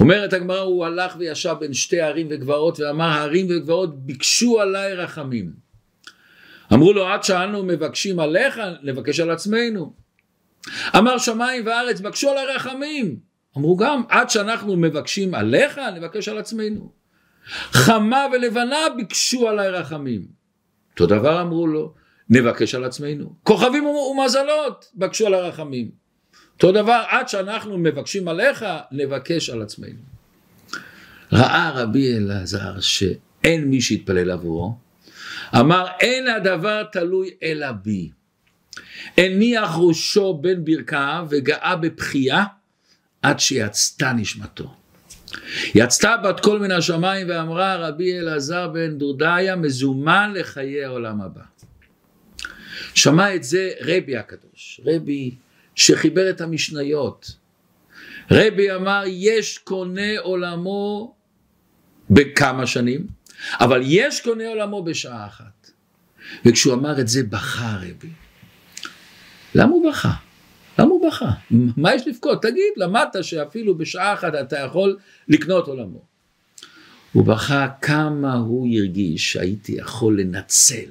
אומרת 0.00 0.32
הגמרא, 0.32 0.60
הוא 0.60 0.84
הלך 0.84 1.16
וישב 1.18 1.54
בין 1.60 1.74
שתי 1.74 2.00
ערים 2.00 2.26
וגבעות 2.30 2.80
ואמר, 2.80 3.04
הערים 3.04 3.46
וגבעות 3.50 3.98
ביקשו 3.98 4.60
עליי 4.60 4.94
רחמים. 4.94 5.67
אמרו 6.72 6.92
לו 6.92 7.08
עד 7.08 7.22
שאנו 7.22 7.62
מבקשים 7.62 8.20
עליך 8.20 8.60
נבקש 8.82 9.20
על 9.20 9.30
עצמנו. 9.30 9.92
אמר 10.96 11.18
שמיים 11.18 11.66
וארץ 11.66 12.00
בקשו 12.00 12.30
עלי 12.30 12.54
רחמים 12.54 13.16
אמרו 13.56 13.76
גם 13.76 14.02
עד 14.08 14.30
שאנחנו 14.30 14.76
מבקשים 14.76 15.34
עליך 15.34 15.80
נבקש 15.96 16.28
על 16.28 16.38
עצמנו. 16.38 16.92
חמה 17.72 18.26
ולבנה 18.32 18.76
ביקשו 18.96 19.48
עלי 19.48 19.68
רחמים 19.68 20.38
אותו 21.00 21.06
דבר 21.06 21.42
אמרו 21.42 21.66
לו 21.66 21.94
נבקש 22.30 22.74
על 22.74 22.84
עצמנו. 22.84 23.32
כוכבים 23.42 23.84
ומזלות 23.86 24.84
בקשו 24.94 25.26
על 25.26 25.34
הרחמים. 25.34 25.90
אותו 26.54 26.72
דבר 26.72 27.02
עד 27.08 27.28
שאנחנו 27.28 27.78
מבקשים 27.78 28.28
עליך 28.28 28.64
נבקש 28.92 29.50
על 29.50 29.62
עצמנו. 29.62 29.98
ראה 31.32 31.70
רבי 31.74 32.16
אלעזר 32.16 32.80
שאין 32.80 33.64
מי 33.64 33.80
שיתפלל 33.80 34.30
עבורו 34.30 34.74
אמר 35.54 35.86
אין 36.00 36.28
הדבר 36.28 36.82
תלוי 36.92 37.30
אלא 37.42 37.72
בי 37.72 38.10
הניח 39.16 39.70
ראשו 39.76 40.34
בין 40.34 40.64
ברכיו 40.64 41.26
וגאה 41.30 41.76
בבכייה 41.76 42.44
עד 43.22 43.40
שיצתה 43.40 44.12
נשמתו. 44.12 44.74
יצתה 45.74 46.16
בת 46.16 46.40
קול 46.40 46.58
מן 46.58 46.70
השמיים 46.70 47.26
ואמרה 47.30 47.76
רבי 47.76 48.18
אלעזר 48.18 48.68
בן 48.68 48.98
דודיה 48.98 49.56
מזומן 49.56 50.32
לחיי 50.34 50.84
העולם 50.84 51.20
הבא. 51.20 51.42
שמע 52.94 53.34
את 53.34 53.44
זה 53.44 53.70
רבי 53.80 54.16
הקדוש, 54.16 54.80
רבי 54.84 55.34
שחיבר 55.74 56.30
את 56.30 56.40
המשניות. 56.40 57.32
רבי 58.30 58.72
אמר 58.72 59.02
יש 59.06 59.58
קונה 59.58 60.18
עולמו 60.20 61.14
בכמה 62.10 62.66
שנים, 62.66 63.06
אבל 63.60 63.80
יש 63.84 64.20
קונה 64.20 64.48
עולמו 64.48 64.84
בשעה 64.84 65.26
אחת. 65.26 65.70
וכשהוא 66.44 66.74
אמר 66.74 67.00
את 67.00 67.08
זה 67.08 67.22
בכה 67.22 67.76
רבי. 67.80 68.10
למה 69.54 69.70
הוא 69.70 69.90
בכה? 69.90 70.12
למה 70.78 70.88
הוא 70.88 71.08
בכה? 71.08 71.30
מה 71.50 71.94
יש 71.94 72.08
לבכות? 72.08 72.42
תגיד, 72.42 72.72
למדת 72.76 73.16
שאפילו 73.22 73.78
בשעה 73.78 74.14
אחת 74.14 74.34
אתה 74.34 74.58
יכול 74.58 74.96
לקנות 75.28 75.68
עולמו. 75.68 76.02
הוא 77.12 77.24
בכה 77.24 77.68
כמה 77.80 78.34
הוא 78.34 78.68
הרגיש 78.76 79.32
שהייתי 79.32 79.72
יכול 79.72 80.20
לנצל, 80.20 80.90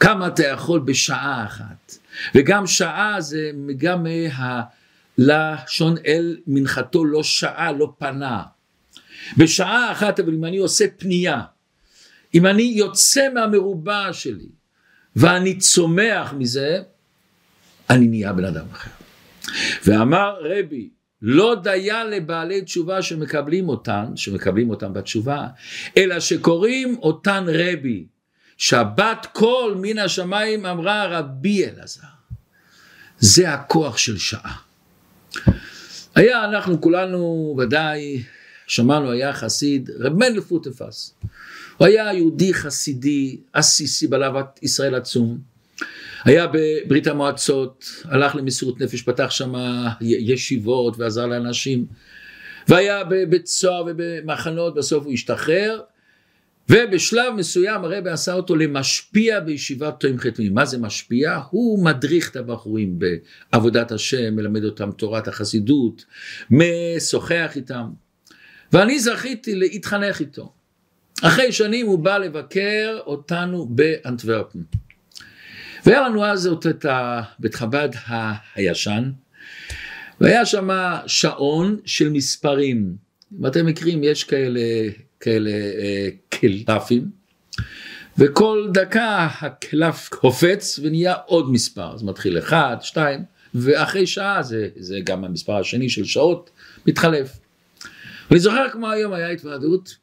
כמה 0.00 0.26
אתה 0.26 0.46
יכול 0.46 0.80
בשעה 0.80 1.44
אחת, 1.46 1.96
וגם 2.34 2.66
שעה 2.66 3.16
זה 3.20 3.50
גם 3.76 4.06
מהלשון 5.18 5.94
אל 6.06 6.36
מנחתו 6.46 7.04
לא 7.04 7.22
שעה, 7.22 7.72
לא 7.72 7.92
פנה. 7.98 8.42
בשעה 9.36 9.92
אחת, 9.92 10.20
אבל 10.20 10.34
אם 10.34 10.44
אני 10.44 10.58
עושה 10.58 10.84
פנייה, 10.96 11.40
אם 12.34 12.46
אני 12.46 12.62
יוצא 12.62 13.28
מהמרובע 13.34 14.12
שלי, 14.12 14.48
ואני 15.16 15.58
צומח 15.58 16.32
מזה, 16.32 16.82
אני 17.90 18.06
נהיה 18.06 18.32
בן 18.32 18.44
אדם 18.44 18.66
אחר. 18.72 18.90
ואמר 19.84 20.36
רבי, 20.40 20.90
לא 21.22 21.56
דיין 21.62 22.06
לבעלי 22.06 22.62
תשובה 22.62 23.02
שמקבלים 23.02 23.68
אותן, 23.68 24.04
שמקבלים 24.16 24.70
אותן 24.70 24.92
בתשובה, 24.92 25.46
אלא 25.96 26.20
שקוראים 26.20 26.96
אותן 27.02 27.44
רבי, 27.48 28.06
שבת 28.56 29.26
קול 29.32 29.74
מן 29.80 29.98
השמיים 29.98 30.66
אמרה 30.66 31.18
רבי 31.18 31.64
אלעזר. 31.64 32.06
זה 33.18 33.52
הכוח 33.52 33.96
של 33.96 34.18
שעה. 34.18 34.56
היה, 36.14 36.44
אנחנו 36.44 36.80
כולנו 36.80 37.54
ודאי 37.58 38.22
שמענו, 38.66 39.10
היה 39.10 39.32
חסיד, 39.32 39.90
רב 40.00 40.12
מנדל 40.12 40.40
פוטפס. 40.40 41.14
הוא 41.82 41.86
היה 41.86 42.12
יהודי 42.12 42.54
חסידי, 42.54 43.40
עסיסי 43.52 44.06
בלהבת 44.06 44.58
ישראל 44.62 44.94
עצום. 44.94 45.38
היה 46.24 46.46
בברית 46.52 47.06
המועצות, 47.06 47.84
הלך 48.04 48.36
למסירות 48.36 48.80
נפש, 48.80 49.02
פתח 49.02 49.30
שם 49.30 49.52
ישיבות 50.00 50.98
ועזר 50.98 51.26
לאנשים, 51.26 51.86
והיה 52.68 53.04
בבית 53.04 53.46
סוהר 53.46 53.84
ובמחנות, 53.86 54.74
בסוף 54.74 55.04
הוא 55.04 55.12
השתחרר, 55.12 55.80
ובשלב 56.68 57.34
מסוים 57.36 57.84
הרבי 57.84 58.10
עשה 58.10 58.34
אותו 58.34 58.56
למשפיע 58.56 59.40
בישיבת 59.40 60.00
תוים 60.00 60.18
חתמים. 60.18 60.54
מה 60.54 60.64
זה 60.64 60.78
משפיע? 60.78 61.40
הוא 61.50 61.84
מדריך 61.84 62.30
את 62.30 62.36
הבחורים 62.36 62.98
בעבודת 62.98 63.92
השם, 63.92 64.36
מלמד 64.36 64.64
אותם 64.64 64.90
תורת 64.96 65.28
החסידות, 65.28 66.04
משוחח 66.50 67.52
איתם. 67.56 67.84
ואני 68.72 69.00
זכיתי 69.00 69.54
להתחנך 69.54 70.20
איתו. 70.20 70.52
אחרי 71.22 71.52
שנים 71.52 71.86
הוא 71.86 71.98
בא 71.98 72.18
לבקר 72.18 72.98
אותנו 73.06 73.66
באנטוורפן. 73.66 74.58
והיה 75.86 76.00
לנו 76.00 76.24
אז 76.24 76.46
את 76.46 76.86
בית 77.38 77.54
חב"ד 77.54 77.88
הישן, 78.54 79.10
והיה 80.20 80.46
שם 80.46 80.68
שעון 81.06 81.76
של 81.84 82.10
מספרים. 82.10 82.96
אם 83.40 83.46
אתם 83.46 83.66
מכירים, 83.66 84.04
יש 84.04 84.24
כאלה, 84.24 84.60
כאלה 85.20 85.50
אה, 85.50 86.08
קלפים, 86.28 87.10
וכל 88.18 88.68
דקה 88.72 89.28
הקלף 89.40 90.08
קופץ 90.08 90.78
ונהיה 90.82 91.14
עוד 91.26 91.50
מספר, 91.50 91.94
אז 91.94 92.02
מתחיל 92.02 92.38
אחד, 92.38 92.76
שתיים, 92.80 93.24
ואחרי 93.54 94.06
שעה 94.06 94.42
זה, 94.42 94.68
זה 94.76 94.98
גם 95.04 95.24
המספר 95.24 95.56
השני 95.56 95.88
של 95.88 96.04
שעות 96.04 96.50
מתחלף. 96.86 97.38
אני 98.30 98.38
זוכר 98.38 98.68
כמו 98.72 98.90
היום 98.90 99.12
היה 99.12 99.28
התוועדות, 99.28 100.01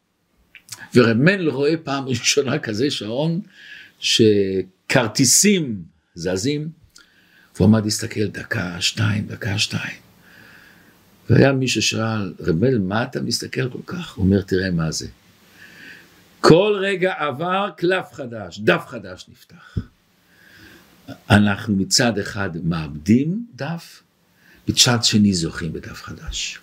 ורב 0.95 1.17
מנל 1.17 1.49
רואה 1.49 1.77
פעם 1.83 2.07
ראשונה 2.07 2.59
כזה 2.59 2.91
שעון, 2.91 3.41
שכרטיסים 3.99 5.83
זזים, 6.15 6.69
והוא 7.55 7.67
עמד 7.67 7.83
להסתכל 7.85 8.27
דקה, 8.27 8.81
שתיים, 8.81 9.27
דקה, 9.27 9.57
שתיים. 9.57 9.97
והיה 11.29 11.51
מי 11.51 11.67
ששאל, 11.67 12.33
רב 12.39 12.55
מנל, 12.55 12.77
מה 12.77 13.03
אתה 13.03 13.21
מסתכל 13.21 13.69
כל 13.69 13.81
כך? 13.85 14.13
הוא 14.15 14.25
אומר, 14.25 14.41
תראה 14.41 14.71
מה 14.71 14.91
זה. 14.91 15.07
כל 16.41 16.79
רגע 16.81 17.13
עבר 17.17 17.69
קלף 17.77 18.13
חדש, 18.13 18.59
דף 18.59 18.83
חדש 18.87 19.25
נפתח. 19.29 19.77
אנחנו 21.29 21.75
מצד 21.75 22.17
אחד 22.17 22.49
מאבדים 22.63 23.45
דף, 23.55 24.03
מצד 24.67 25.03
שני 25.03 25.33
זוכים 25.33 25.73
בדף 25.73 26.03
חדש. 26.03 26.59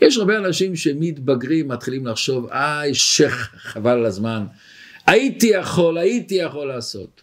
יש 0.00 0.16
הרבה 0.16 0.38
אנשים 0.38 0.76
שמתבגרים, 0.76 1.68
מתחילים 1.68 2.06
לחשוב, 2.06 2.46
איי, 2.52 2.94
שחבל 2.94 3.90
על 3.90 4.06
הזמן, 4.06 4.46
הייתי 5.06 5.46
יכול, 5.46 5.98
הייתי 5.98 6.34
יכול 6.34 6.68
לעשות. 6.68 7.22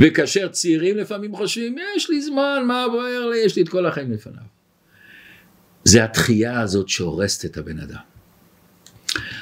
וכאשר 0.00 0.48
צעירים 0.48 0.96
לפעמים 0.96 1.36
חושבים, 1.36 1.76
יש 1.96 2.10
לי 2.10 2.22
זמן, 2.22 2.62
מה 2.66 2.86
בוער 2.88 3.26
לי, 3.26 3.38
יש 3.38 3.56
לי 3.56 3.62
את 3.62 3.68
כל 3.68 3.86
החיים 3.86 4.12
לפניו. 4.12 4.42
זה 5.84 6.04
התחייה 6.04 6.60
הזאת 6.60 6.88
שהורסת 6.88 7.44
את 7.44 7.56
הבן 7.56 7.78
אדם. 7.78 8.00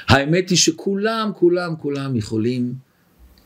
האמת 0.07 0.49
היא 0.49 0.57
שכולם, 0.57 1.31
כולם, 1.35 1.75
כולם 1.75 2.15
יכולים 2.15 2.73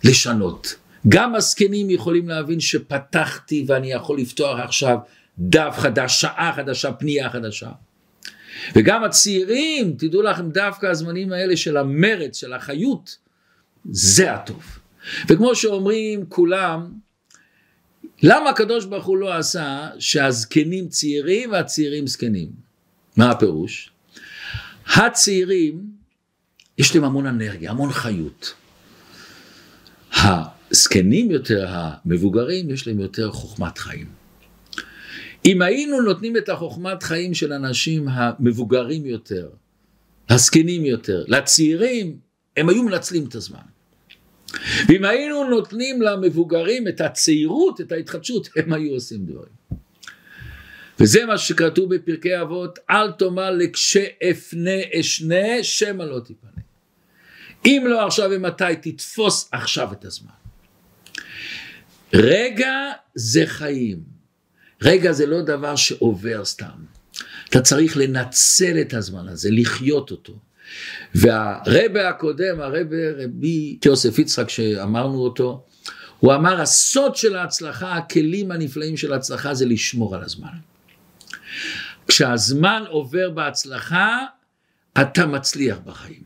לשנות. 0.03 0.75
גם 1.07 1.35
הזקנים 1.35 1.89
יכולים 1.89 2.29
להבין 2.29 2.59
שפתחתי 2.59 3.65
ואני 3.67 3.91
יכול 3.91 4.19
לפתוח 4.19 4.59
עכשיו 4.59 4.97
דף 5.39 5.75
חדש, 5.77 6.21
שעה 6.21 6.53
חדשה, 6.55 6.91
פנייה 6.91 7.29
חדשה. 7.29 7.69
וגם 8.75 9.03
הצעירים, 9.03 9.95
תדעו 9.97 10.21
לכם, 10.21 10.51
דווקא 10.51 10.85
הזמנים 10.85 11.31
האלה 11.31 11.57
של 11.57 11.77
המרץ, 11.77 12.37
של 12.37 12.53
החיות, 12.53 13.17
זה 13.91 14.33
הטוב. 14.33 14.63
וכמו 15.27 15.55
שאומרים 15.55 16.25
כולם, 16.29 16.91
למה 18.23 18.49
הקדוש 18.49 18.85
ברוך 18.85 19.05
הוא 19.05 19.17
לא 19.17 19.37
עשה 19.37 19.89
שהזקנים 19.99 20.87
צעירים 20.87 21.51
והצעירים 21.51 22.07
זקנים? 22.07 22.49
מה 23.17 23.31
הפירוש? 23.31 23.91
הצעירים, 24.95 25.85
יש 26.77 26.95
להם 26.95 27.03
המון 27.03 27.25
אנרגיה, 27.25 27.71
המון 27.71 27.91
חיות. 27.91 28.53
הזקנים 30.13 31.31
יותר, 31.31 31.65
המבוגרים, 31.69 32.69
יש 32.69 32.87
להם 32.87 32.99
יותר 32.99 33.31
חוכמת 33.31 33.77
חיים. 33.77 34.18
אם 35.45 35.61
היינו 35.61 36.01
נותנים 36.01 36.37
את 36.37 36.49
החוכמת 36.49 37.03
חיים 37.03 37.33
של 37.33 37.53
אנשים 37.53 38.07
המבוגרים 38.07 39.05
יותר, 39.05 39.49
הזקנים 40.29 40.85
יותר, 40.85 41.23
לצעירים, 41.27 42.17
הם 42.57 42.69
היו 42.69 42.83
מנצלים 42.83 43.25
את 43.25 43.35
הזמן. 43.35 43.59
ואם 44.87 45.05
היינו 45.05 45.49
נותנים 45.49 46.01
למבוגרים 46.01 46.87
את 46.87 47.01
הצעירות, 47.01 47.81
את 47.81 47.91
ההתחדשות, 47.91 48.49
הם 48.55 48.73
היו 48.73 48.93
עושים 48.93 49.25
דברים. 49.25 49.59
וזה 50.99 51.25
מה 51.25 51.37
שכתוב 51.37 51.95
בפרקי 51.95 52.41
אבות, 52.41 52.79
אל 52.89 53.11
תאמר 53.11 53.51
לכשאפנה 53.51 54.99
אשנה, 54.99 55.63
שמא 55.63 56.03
לא 56.03 56.19
תיפנה. 56.19 56.61
אם 57.65 57.83
לא 57.87 58.05
עכשיו 58.05 58.29
ומתי, 58.31 58.63
תתפוס 58.81 59.49
עכשיו 59.51 59.93
את 59.93 60.05
הזמן. 60.05 60.31
רגע 62.13 62.73
זה 63.15 63.43
חיים. 63.45 64.18
רגע 64.81 65.11
זה 65.11 65.25
לא 65.25 65.41
דבר 65.41 65.75
שעובר 65.75 66.45
סתם. 66.45 66.85
אתה 67.49 67.61
צריך 67.61 67.97
לנצל 67.97 68.81
את 68.81 68.93
הזמן 68.93 69.27
הזה, 69.27 69.49
לחיות 69.51 70.11
אותו. 70.11 70.33
והרבה 71.15 72.09
הקודם, 72.09 72.61
הרבה 72.61 72.97
רבי 73.17 73.77
יוסף 73.85 74.19
יצחק 74.19 74.49
שאמרנו 74.49 75.17
אותו, 75.17 75.65
הוא 76.19 76.33
אמר 76.33 76.61
הסוד 76.61 77.15
של 77.15 77.35
ההצלחה, 77.35 77.95
הכלים 77.95 78.51
הנפלאים 78.51 78.97
של 78.97 79.13
ההצלחה 79.13 79.53
זה 79.53 79.65
לשמור 79.65 80.15
על 80.15 80.23
הזמן. 80.23 80.49
כשהזמן 82.07 82.83
עובר 82.87 83.29
בהצלחה, 83.29 84.25
אתה 85.01 85.25
מצליח 85.25 85.77
בחיים. 85.85 86.23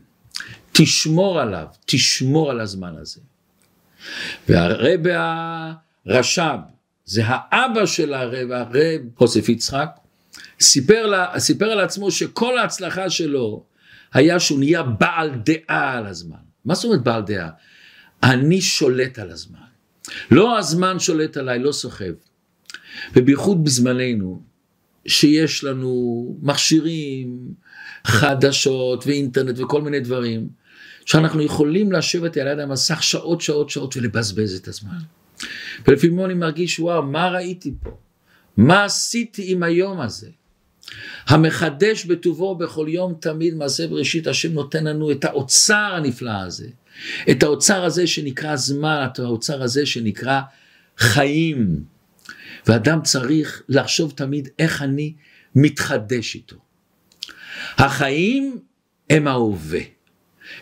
תשמור 0.72 1.40
עליו, 1.40 1.66
תשמור 1.86 2.50
על 2.50 2.60
הזמן 2.60 2.94
הזה. 2.96 3.20
והרבה 4.48 5.72
הרש"ב, 6.06 6.58
זה 7.04 7.22
האבא 7.24 7.86
של 7.86 8.14
הרב, 8.14 8.50
הרב 8.50 8.72
יוסף 9.20 9.48
יצחק, 9.48 9.88
סיפר, 10.60 11.06
לה, 11.06 11.38
סיפר 11.38 11.64
על 11.64 11.80
עצמו 11.80 12.10
שכל 12.10 12.58
ההצלחה 12.58 13.10
שלו 13.10 13.64
היה 14.12 14.40
שהוא 14.40 14.58
נהיה 14.58 14.82
בעל 14.82 15.30
דעה 15.44 15.98
על 15.98 16.06
הזמן. 16.06 16.36
מה 16.64 16.74
זאת 16.74 16.84
אומרת 16.84 17.02
בעל 17.02 17.22
דעה? 17.22 17.50
אני 18.22 18.60
שולט 18.60 19.18
על 19.18 19.30
הזמן. 19.30 19.58
לא 20.30 20.58
הזמן 20.58 20.98
שולט 20.98 21.36
עליי, 21.36 21.58
לא 21.58 21.72
סוחב. 21.72 22.12
ובייחוד 23.16 23.64
בזמננו, 23.64 24.42
שיש 25.06 25.64
לנו 25.64 26.36
מכשירים, 26.42 27.38
חדשות 28.06 29.06
ואינטרנט 29.06 29.58
וכל 29.58 29.82
מיני 29.82 30.00
דברים, 30.00 30.48
שאנחנו 31.06 31.42
יכולים 31.42 31.92
לשבת 31.92 32.36
על 32.36 32.46
יד 32.46 32.58
המסך 32.58 33.02
שעות 33.02 33.40
שעות 33.40 33.70
שעות 33.70 33.96
ולבזבז 33.96 34.54
את 34.54 34.68
הזמן. 34.68 34.98
ולפעמים 35.86 36.24
אני 36.24 36.34
מרגיש 36.34 36.80
וואו 36.80 37.02
מה 37.02 37.28
ראיתי 37.28 37.74
פה? 37.82 37.90
מה 38.56 38.84
עשיתי 38.84 39.52
עם 39.52 39.62
היום 39.62 40.00
הזה? 40.00 40.28
המחדש 41.26 42.04
בטובו 42.04 42.54
בכל 42.54 42.86
יום 42.88 43.14
תמיד 43.20 43.54
מעשה 43.54 43.86
בראשית 43.86 44.26
השם 44.26 44.52
נותן 44.52 44.84
לנו 44.84 45.10
את 45.10 45.24
האוצר 45.24 45.92
הנפלא 45.96 46.30
הזה. 46.30 46.68
את 47.30 47.42
האוצר 47.42 47.84
הזה 47.84 48.06
שנקרא 48.06 48.56
זמן, 48.56 49.06
את 49.12 49.18
האוצר 49.18 49.62
הזה 49.62 49.86
שנקרא 49.86 50.40
חיים. 50.98 51.84
ואדם 52.66 53.02
צריך 53.02 53.62
לחשוב 53.68 54.12
תמיד 54.16 54.48
איך 54.58 54.82
אני 54.82 55.14
מתחדש 55.54 56.34
איתו. 56.34 56.56
החיים 57.76 58.58
הם 59.10 59.28
ההווה. 59.28 59.80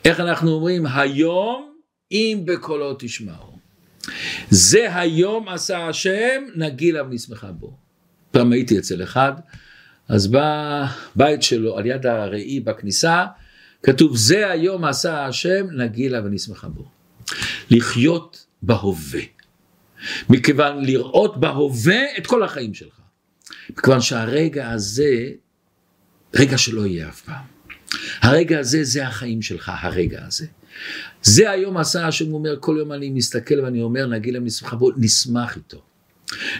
איך 0.05 0.21
אנחנו 0.21 0.51
אומרים? 0.51 0.87
היום 0.87 1.75
אם 2.12 2.42
בקולו 2.45 2.95
תשמעו. 2.99 3.51
זה 4.50 4.96
היום 4.96 5.48
עשה 5.48 5.88
השם, 5.88 6.42
נגילה 6.54 7.02
ונשמחה 7.02 7.52
בו. 7.52 7.76
פעם 8.30 8.52
הייתי 8.52 8.78
אצל 8.78 9.02
אחד, 9.02 9.32
אז 10.08 10.26
בא 10.26 10.86
בית 11.16 11.42
שלו 11.42 11.78
על 11.78 11.86
יד 11.86 12.06
הראי 12.06 12.60
בכניסה, 12.60 13.24
כתוב 13.82 14.16
זה 14.16 14.50
היום 14.50 14.84
עשה 14.84 15.26
השם, 15.26 15.66
נגילה 15.70 16.24
ונשמחה 16.24 16.68
בו. 16.68 16.84
לחיות 17.70 18.46
בהווה. 18.62 19.20
מכיוון 20.28 20.84
לראות 20.84 21.40
בהווה 21.40 22.02
את 22.18 22.26
כל 22.26 22.42
החיים 22.42 22.74
שלך. 22.74 23.00
מכיוון 23.70 24.00
שהרגע 24.00 24.70
הזה, 24.70 25.30
רגע 26.34 26.58
שלא 26.58 26.86
יהיה 26.86 27.08
אף 27.08 27.20
פעם. 27.20 27.44
הרגע 28.20 28.58
הזה 28.58 28.84
זה 28.84 29.06
החיים 29.06 29.42
שלך, 29.42 29.72
הרגע 29.80 30.26
הזה. 30.26 30.46
זה 31.22 31.50
היום 31.50 31.76
עשה 31.76 32.06
השם 32.06 32.35
אומר, 32.35 32.56
כל 32.61 32.76
יום 32.78 32.92
אני 32.92 33.11
מסתכל 33.11 33.61
ואני 33.61 33.82
אומר, 33.82 34.06
נגיד 34.06 34.35
להם 34.35 34.44
נשמח 34.44 34.74
בו, 34.74 34.90
נשמח 34.96 35.56
איתו. 35.56 35.82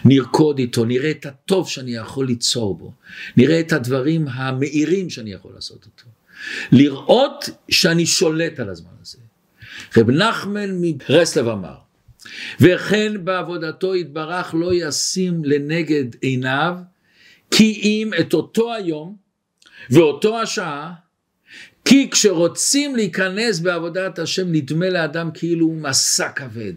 נרקוד 0.05 0.59
איתו, 0.59 0.85
נראה 0.85 1.11
את 1.11 1.25
הטוב 1.25 1.69
שאני 1.69 1.95
יכול 1.95 2.25
ליצור 2.25 2.75
בו, 2.77 2.93
נראה 3.37 3.59
את 3.59 3.73
הדברים 3.73 4.27
המאירים 4.27 5.09
שאני 5.09 5.31
יכול 5.33 5.51
לעשות 5.55 5.85
אותו. 5.85 6.09
לראות 6.71 7.49
שאני 7.69 8.05
שולט 8.05 8.59
על 8.59 8.69
הזמן 8.69 8.91
הזה. 9.01 9.17
רב 9.97 10.09
נחמן 10.09 10.69
מברסלב 10.81 11.47
אמר, 11.47 11.75
וכן 12.59 13.25
בעבודתו 13.25 13.95
יתברך 13.95 14.53
לא 14.53 14.73
ישים 14.73 15.45
לנגד 15.45 16.05
עיניו, 16.21 16.77
כי 17.51 17.79
אם 17.83 18.11
את 18.19 18.33
אותו 18.33 18.73
היום 18.73 19.15
ואותו 19.89 20.41
השעה 20.41 20.93
כי 21.85 22.09
כשרוצים 22.09 22.95
להיכנס 22.95 23.59
בעבודת 23.59 24.19
השם 24.19 24.51
נדמה 24.51 24.89
לאדם 24.89 25.29
כאילו 25.33 25.65
הוא 25.65 25.75
מסע 25.75 26.29
כבד. 26.29 26.73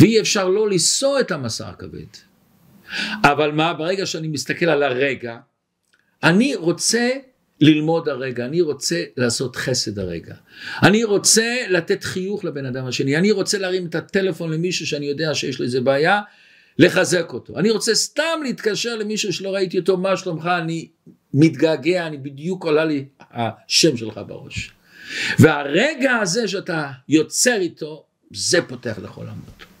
ואי 0.00 0.20
אפשר 0.20 0.48
לא 0.48 0.68
לישוא 0.68 1.20
את 1.20 1.30
המסע 1.30 1.68
הכבד. 1.68 2.06
אבל 3.22 3.50
מה, 3.50 3.74
ברגע 3.74 4.06
שאני 4.06 4.28
מסתכל 4.28 4.66
על 4.66 4.82
הרגע, 4.82 5.36
אני 6.22 6.54
רוצה 6.54 7.10
ללמוד 7.60 8.08
הרגע, 8.08 8.44
אני 8.44 8.60
רוצה 8.60 9.02
לעשות 9.16 9.56
חסד 9.56 9.98
הרגע. 9.98 10.34
אני 10.82 11.04
רוצה 11.04 11.56
לתת 11.68 12.04
חיוך 12.04 12.44
לבן 12.44 12.66
אדם 12.66 12.86
השני, 12.86 13.16
אני 13.16 13.32
רוצה 13.32 13.58
להרים 13.58 13.86
את 13.86 13.94
הטלפון 13.94 14.52
למישהו 14.52 14.86
שאני 14.86 15.06
יודע 15.06 15.34
שיש 15.34 15.58
לו 15.58 15.64
איזה 15.64 15.80
בעיה, 15.80 16.20
לחזק 16.78 17.32
אותו. 17.32 17.58
אני 17.58 17.70
רוצה 17.70 17.94
סתם 17.94 18.40
להתקשר 18.42 18.96
למישהו 18.96 19.32
שלא 19.32 19.54
ראיתי 19.54 19.78
אותו, 19.78 19.96
מה 19.96 20.16
שלומך, 20.16 20.46
אני 20.46 20.88
מתגעגע, 21.34 22.06
אני 22.06 22.16
בדיוק 22.16 22.64
עולה 22.64 22.84
לי 22.84 23.04
השם 23.34 23.96
שלך 23.96 24.20
בראש. 24.26 24.72
והרגע 25.38 26.16
הזה 26.16 26.48
שאתה 26.48 26.90
יוצר 27.08 27.56
איתו, 27.56 28.04
זה 28.30 28.62
פותח 28.62 28.98
לכל 29.02 29.22
עמוד. 29.22 29.74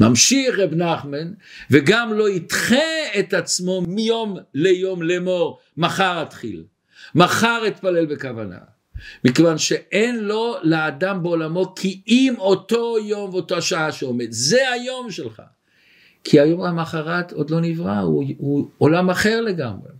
ממשיך 0.00 0.58
רב 0.58 0.74
נחמן, 0.74 1.32
וגם 1.70 2.12
לא 2.12 2.30
ידחה 2.30 2.76
את 3.18 3.34
עצמו 3.34 3.80
מיום 3.88 4.36
ליום 4.54 5.02
לאמור, 5.02 5.58
מחר 5.76 6.22
אתחיל, 6.22 6.64
מחר 7.14 7.62
אתפלל 7.66 8.06
בכוונה. 8.06 8.58
מכיוון 9.24 9.58
שאין 9.58 10.24
לו 10.24 10.56
לאדם 10.62 11.22
בעולמו 11.22 11.74
כי 11.74 12.02
אם 12.08 12.34
אותו 12.38 12.96
יום 13.04 13.30
ואותה 13.30 13.60
שעה 13.60 13.92
שעומד, 13.92 14.26
זה 14.30 14.70
היום 14.70 15.10
שלך. 15.10 15.42
כי 16.24 16.40
היום 16.40 16.62
המחרת 16.62 17.32
עוד 17.32 17.50
לא 17.50 17.60
נברא, 17.60 17.98
הוא, 17.98 18.24
הוא 18.38 18.68
עולם 18.78 19.10
אחר 19.10 19.40
לגמרי. 19.40 19.90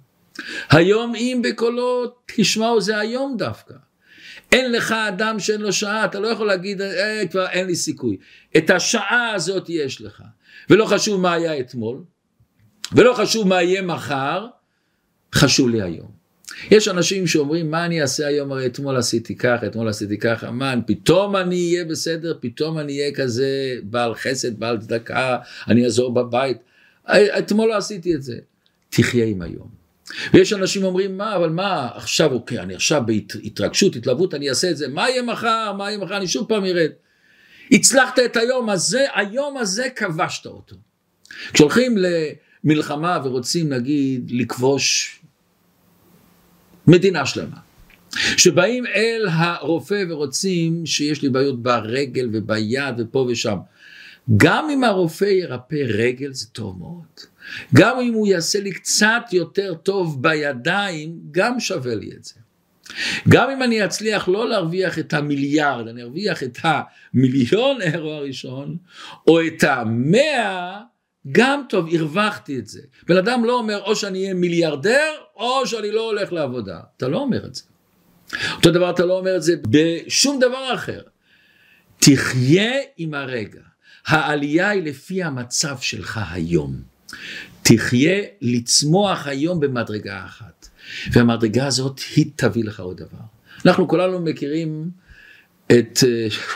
היום 0.70 1.14
אם 1.14 1.42
בקולו 1.44 2.14
תשמעו 2.37 2.81
זה 2.81 2.98
היום 2.98 3.37
דווקא. 3.38 3.74
אין 4.53 4.72
לך 4.72 4.92
אדם 4.92 5.40
שאין 5.40 5.61
לו 5.61 5.72
שעה, 5.72 6.05
אתה 6.05 6.20
לא 6.20 6.29
יכול 6.29 6.46
להגיד, 6.46 6.83
אה, 6.83 7.22
כבר 7.31 7.46
אין 7.46 7.66
לי 7.66 7.74
סיכוי. 7.74 8.16
את 8.57 8.70
השעה 8.70 9.33
הזאת 9.35 9.64
יש 9.68 10.01
לך. 10.01 10.22
ולא 10.70 10.85
חשוב 10.85 11.20
מה 11.20 11.33
היה 11.33 11.61
אתמול, 11.61 12.03
ולא 12.92 13.14
חשוב 13.14 13.48
מה 13.48 13.62
יהיה 13.62 13.83
מחר, 13.83 14.46
חשוב 15.35 15.68
לי 15.68 15.83
היום. 15.83 16.18
יש 16.70 16.88
אנשים 16.88 17.27
שאומרים, 17.27 17.70
מה 17.70 17.85
אני 17.85 18.03
אעשה 18.03 18.27
היום, 18.27 18.53
הרי 18.53 18.66
אתמול 18.66 18.96
עשיתי 18.96 19.37
ככה, 19.37 19.66
אתמול 19.66 19.88
עשיתי 19.88 20.18
ככה, 20.18 20.51
מה, 20.51 20.74
פתאום 20.87 21.37
אני 21.37 21.72
אהיה 21.72 21.85
בסדר, 21.85 22.38
פתאום 22.40 22.79
אני 22.79 23.01
אהיה 23.01 23.14
כזה 23.14 23.77
בעל 23.83 24.14
חסד, 24.14 24.61
בעל 24.61 24.79
צדקה, 24.79 25.38
אני 25.68 25.85
אעזור 25.85 26.14
בבית. 26.14 26.57
אתמול 27.38 27.68
לא 27.68 27.77
עשיתי 27.77 28.14
את 28.14 28.22
זה. 28.22 28.37
תחיה 28.88 29.24
עם 29.24 29.42
היום. 29.42 29.77
ויש 30.34 30.52
אנשים 30.52 30.84
אומרים 30.84 31.18
מה 31.18 31.36
אבל 31.36 31.48
מה 31.48 31.88
עכשיו 31.94 32.32
אוקיי 32.32 32.58
אני 32.58 32.74
עכשיו 32.74 33.02
בהתרגשות 33.06 33.96
התלהבות 33.96 34.34
אני 34.34 34.48
אעשה 34.48 34.70
את 34.70 34.76
זה 34.76 34.88
מה 34.88 35.10
יהיה 35.10 35.22
מחר 35.22 35.72
מה 35.78 35.90
יהיה 35.90 35.98
מחר 35.98 36.16
אני 36.16 36.28
שוב 36.28 36.48
פעם 36.48 36.64
ארד. 36.64 36.90
הצלחת 37.72 38.18
את 38.18 38.36
היום 38.36 38.70
הזה 38.70 39.06
היום 39.14 39.56
הזה 39.56 39.88
כבשת 39.96 40.46
אותו. 40.46 40.76
כשהולכים 41.52 41.96
למלחמה 42.64 43.18
ורוצים 43.24 43.72
נגיד 43.72 44.30
לכבוש 44.30 45.18
מדינה 46.86 47.26
שלמה 47.26 47.56
שבאים 48.36 48.86
אל 48.86 49.26
הרופא 49.30 50.04
ורוצים 50.08 50.86
שיש 50.86 51.22
לי 51.22 51.28
בעיות 51.28 51.62
ברגל 51.62 52.28
וביד 52.32 52.94
ופה 52.98 53.26
ושם 53.30 53.56
גם 54.36 54.70
אם 54.70 54.84
הרופא 54.84 55.24
ירפא 55.24 55.84
רגל 55.88 56.32
זה 56.32 56.46
טוב 56.46 56.78
מאוד 56.78 57.04
גם 57.74 58.00
אם 58.00 58.14
הוא 58.14 58.26
יעשה 58.26 58.61
לי 58.61 58.72
קצת 58.72 59.22
יותר 59.32 59.74
טוב 59.74 60.22
בידיים, 60.22 61.18
גם 61.30 61.61
שווה 61.61 61.94
לי 61.94 62.11
את 62.16 62.24
זה. 62.24 62.34
גם 63.28 63.50
אם 63.50 63.62
אני 63.62 63.84
אצליח 63.84 64.28
לא 64.28 64.48
להרוויח 64.48 64.98
את 64.98 65.12
המיליארד, 65.12 65.88
אני 65.88 66.02
ארוויח 66.02 66.42
את 66.42 66.58
המיליון 66.62 67.82
אירו 67.82 68.12
הראשון, 68.12 68.76
או 69.26 69.46
את 69.46 69.64
המאה, 69.64 70.80
גם 71.32 71.62
טוב, 71.68 71.94
הרווחתי 71.94 72.59
את 72.59 72.66
זה. 72.66 72.80
בן 73.09 73.16
אדם 73.16 73.44
לא 73.44 73.59
אומר 73.59 73.82
או 73.82 73.96
שאני 73.96 74.22
אהיה 74.22 74.34
מיליארדר, 74.34 75.12
או 75.36 75.66
שאני 75.66 75.90
לא 75.90 76.11
הולך 76.11 76.32
לעבודה. 76.32 76.80
אתה 76.96 77.09
לא 77.09 77.18
אומר 77.18 77.46
את 77.46 77.55
זה. 77.55 77.62
אותו 78.57 78.70
דבר 78.70 78.90
אתה 78.90 79.05
לא 79.05 79.18
אומר 79.18 79.36
את 79.36 79.42
זה 79.42 79.55
בשום 79.70 80.38
דבר 80.40 80.74
אחר. 80.74 81.03
תחיה 81.99 82.72
עם 82.96 83.14
הרגע. 83.14 83.61
העלייה 84.07 84.68
היא 84.68 84.82
לפי 84.82 85.22
המצב 85.22 85.76
שלך 85.80 86.20
היום. 86.32 86.97
תחיה 87.62 88.22
לצמוח 88.40 89.26
היום 89.26 89.61
במדרגה 89.61 90.24
אחת. 90.24 90.68
והמדרגה 91.12 91.66
הזאת 91.66 92.00
היא 92.16 92.30
תביא 92.36 92.64
לך 92.64 92.80
עוד 92.80 92.96
דבר. 92.96 93.24
אנחנו 93.66 93.88
כולנו 93.88 94.20
מכירים 94.20 94.90
את, 95.66 95.98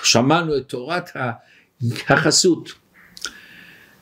שמענו 0.02 0.56
את 0.56 0.68
תורת 0.68 1.10
היחסות. 2.08 2.72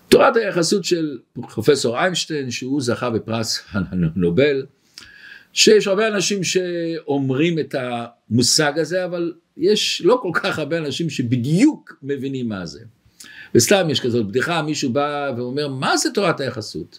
תורת 0.08 0.36
היחסות 0.36 0.84
של 0.84 1.18
פרופסור 1.32 1.98
איינשטיין 1.98 2.50
שהוא 2.50 2.82
זכה 2.82 3.10
בפרס 3.10 3.64
הנובל 3.72 4.66
שיש 5.52 5.86
הרבה 5.86 6.08
אנשים 6.08 6.44
שאומרים 6.44 7.58
את 7.58 7.74
המושג 7.78 8.78
הזה 8.78 9.04
אבל 9.04 9.32
יש 9.56 10.02
לא 10.04 10.18
כל 10.22 10.30
כך 10.34 10.58
הרבה 10.58 10.78
אנשים 10.78 11.10
שבדיוק 11.10 11.98
מבינים 12.02 12.48
מה 12.48 12.66
זה. 12.66 12.80
וסתם 13.54 13.90
יש 13.90 14.00
כזאת 14.00 14.26
בדיחה, 14.26 14.62
מישהו 14.62 14.92
בא 14.92 15.30
ואומר, 15.36 15.68
מה 15.68 15.96
זה 15.96 16.10
תורת 16.14 16.40
היחסות? 16.40 16.98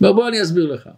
אומר, 0.00 0.12
בוא 0.12 0.28
אני 0.28 0.42
אסביר 0.42 0.66
לך. 0.66 0.88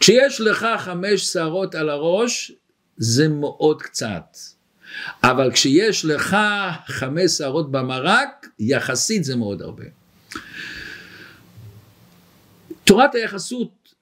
כשיש 0.00 0.40
לך 0.40 0.66
חמש 0.78 1.20
שערות 1.20 1.74
על 1.74 1.90
הראש, 1.90 2.52
זה 2.96 3.28
מאוד 3.28 3.82
קצת. 3.82 4.36
אבל 5.22 5.50
כשיש 5.52 6.04
לך 6.04 6.36
חמש 6.86 7.30
שערות 7.30 7.70
במרק, 7.70 8.46
יחסית 8.58 9.24
זה 9.24 9.36
מאוד 9.36 9.62
הרבה. 9.62 9.84
תורת 12.84 13.14
היחסות 13.14 13.94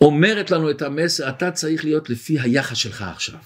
אומרת 0.00 0.50
לנו 0.50 0.70
את 0.70 0.82
המסר, 0.82 1.28
אתה 1.28 1.50
צריך 1.50 1.84
להיות 1.84 2.10
לפי 2.10 2.40
היחס 2.40 2.76
שלך 2.76 3.02
עכשיו. 3.02 3.38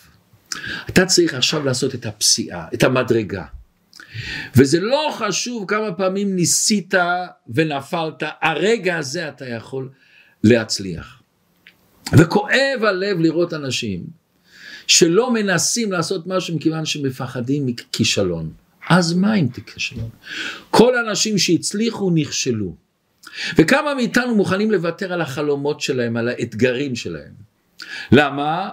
אתה 0.88 1.06
צריך 1.06 1.34
עכשיו 1.34 1.64
לעשות 1.64 1.94
את 1.94 2.06
הפסיעה, 2.06 2.66
את 2.74 2.82
המדרגה. 2.82 3.44
וזה 4.56 4.80
לא 4.80 5.14
חשוב 5.18 5.64
כמה 5.68 5.92
פעמים 5.92 6.36
ניסית 6.36 6.94
ונפלת, 7.48 8.22
הרגע 8.42 8.96
הזה 8.96 9.28
אתה 9.28 9.48
יכול 9.48 9.88
להצליח. 10.44 11.22
וכואב 12.18 12.84
הלב 12.84 13.20
לראות 13.20 13.54
אנשים 13.54 14.04
שלא 14.86 15.32
מנסים 15.32 15.92
לעשות 15.92 16.26
משהו 16.26 16.56
מכיוון 16.56 16.84
שמפחדים 16.84 17.66
מכישלון. 17.66 18.52
אז 18.88 19.12
מה 19.12 19.34
אם 19.34 19.46
תכישלון? 19.52 20.08
כל 20.70 20.96
האנשים 20.96 21.38
שהצליחו 21.38 22.10
נכשלו. 22.14 22.74
וכמה 23.58 23.94
מאיתנו 23.94 24.34
מוכנים 24.34 24.70
לוותר 24.70 25.12
על 25.12 25.20
החלומות 25.20 25.80
שלהם, 25.80 26.16
על 26.16 26.28
האתגרים 26.28 26.96
שלהם. 26.96 27.32
למה? 28.12 28.70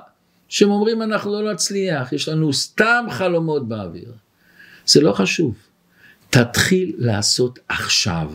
שהם 0.50 0.70
אומרים 0.70 1.02
אנחנו 1.02 1.42
לא 1.42 1.54
נצליח, 1.54 2.14
יש 2.14 2.30
לנו 2.30 2.54
סתם 2.54 3.06
חלומות 3.10 3.68
באוויר. 3.68 4.14
זה 4.90 5.02
לא 5.02 5.14
חשוב. 5.14 5.56
תתחיל 6.30 6.96
לעשות 6.98 7.60
עכשיו. 7.70 8.32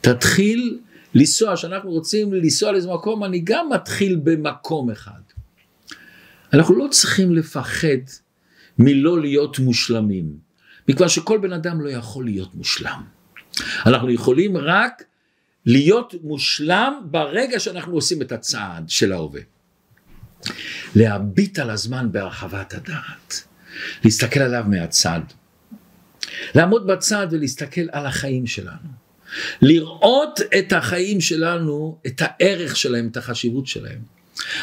תתחיל 0.00 0.78
לנסוע, 1.14 1.56
כשאנחנו 1.56 1.90
רוצים 1.90 2.34
לנסוע 2.34 2.72
לאיזה 2.72 2.88
מקום, 2.92 3.24
אני 3.24 3.40
גם 3.44 3.68
מתחיל 3.74 4.20
במקום 4.24 4.90
אחד. 4.90 5.20
אנחנו 6.52 6.76
לא 6.76 6.88
צריכים 6.90 7.34
לפחד 7.34 7.98
מלא 8.78 9.20
להיות 9.20 9.58
מושלמים, 9.58 10.36
מכיוון 10.88 11.08
שכל 11.08 11.38
בן 11.38 11.52
אדם 11.52 11.80
לא 11.80 11.90
יכול 11.90 12.24
להיות 12.24 12.54
מושלם. 12.54 13.02
אנחנו 13.86 14.10
יכולים 14.10 14.56
רק 14.56 15.02
להיות 15.66 16.14
מושלם 16.22 16.94
ברגע 17.04 17.60
שאנחנו 17.60 17.94
עושים 17.94 18.22
את 18.22 18.32
הצעד 18.32 18.88
של 18.88 19.12
ההווה. 19.12 19.40
להביט 20.94 21.58
על 21.58 21.70
הזמן 21.70 22.12
בהרחבת 22.12 22.74
הדעת, 22.74 23.44
להסתכל 24.04 24.40
עליו 24.40 24.64
מהצד, 24.68 25.20
לעמוד 26.54 26.86
בצד 26.86 27.26
ולהסתכל 27.30 27.80
על 27.92 28.06
החיים 28.06 28.46
שלנו, 28.46 28.88
לראות 29.62 30.40
את 30.58 30.72
החיים 30.72 31.20
שלנו, 31.20 31.98
את 32.06 32.22
הערך 32.24 32.76
שלהם, 32.76 33.08
את 33.08 33.16
החשיבות 33.16 33.66
שלהם. 33.66 33.98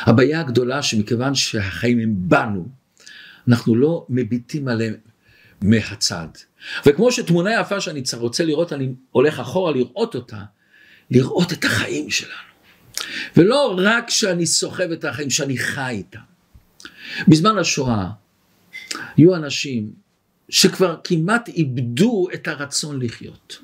הבעיה 0.01 0.39
הגדולה 0.39 0.83
שמכיוון 0.83 1.35
שהחיים 1.35 1.99
הם 1.99 2.13
בנו, 2.15 2.67
אנחנו 3.47 3.75
לא 3.75 4.05
מביטים 4.09 4.67
עליהם 4.67 4.93
מהצד. 5.61 6.27
וכמו 6.85 7.11
שתמונה 7.11 7.59
יפה 7.59 7.81
שאני 7.81 8.03
רוצה 8.13 8.45
לראות, 8.45 8.73
אני 8.73 8.93
הולך 9.11 9.39
אחורה 9.39 9.71
לראות 9.71 10.15
אותה, 10.15 10.41
לראות 11.11 11.53
את 11.53 11.65
החיים 11.65 12.09
שלנו. 12.09 12.51
ולא 13.37 13.75
רק 13.77 14.09
שאני 14.09 14.45
סוחב 14.45 14.91
את 14.91 15.05
החיים, 15.05 15.29
שאני 15.29 15.57
חי 15.57 15.89
איתם. 15.89 16.19
בזמן 17.27 17.57
השואה 17.57 18.07
היו 19.17 19.35
אנשים 19.35 19.91
שכבר 20.51 20.95
כמעט 21.03 21.49
איבדו 21.49 22.27
את 22.33 22.47
הרצון 22.47 23.01
לחיות. 23.01 23.57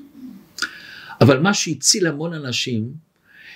אבל 1.22 1.40
מה 1.40 1.54
שהציל 1.54 2.08
המון 2.08 2.34
אנשים, 2.34 2.94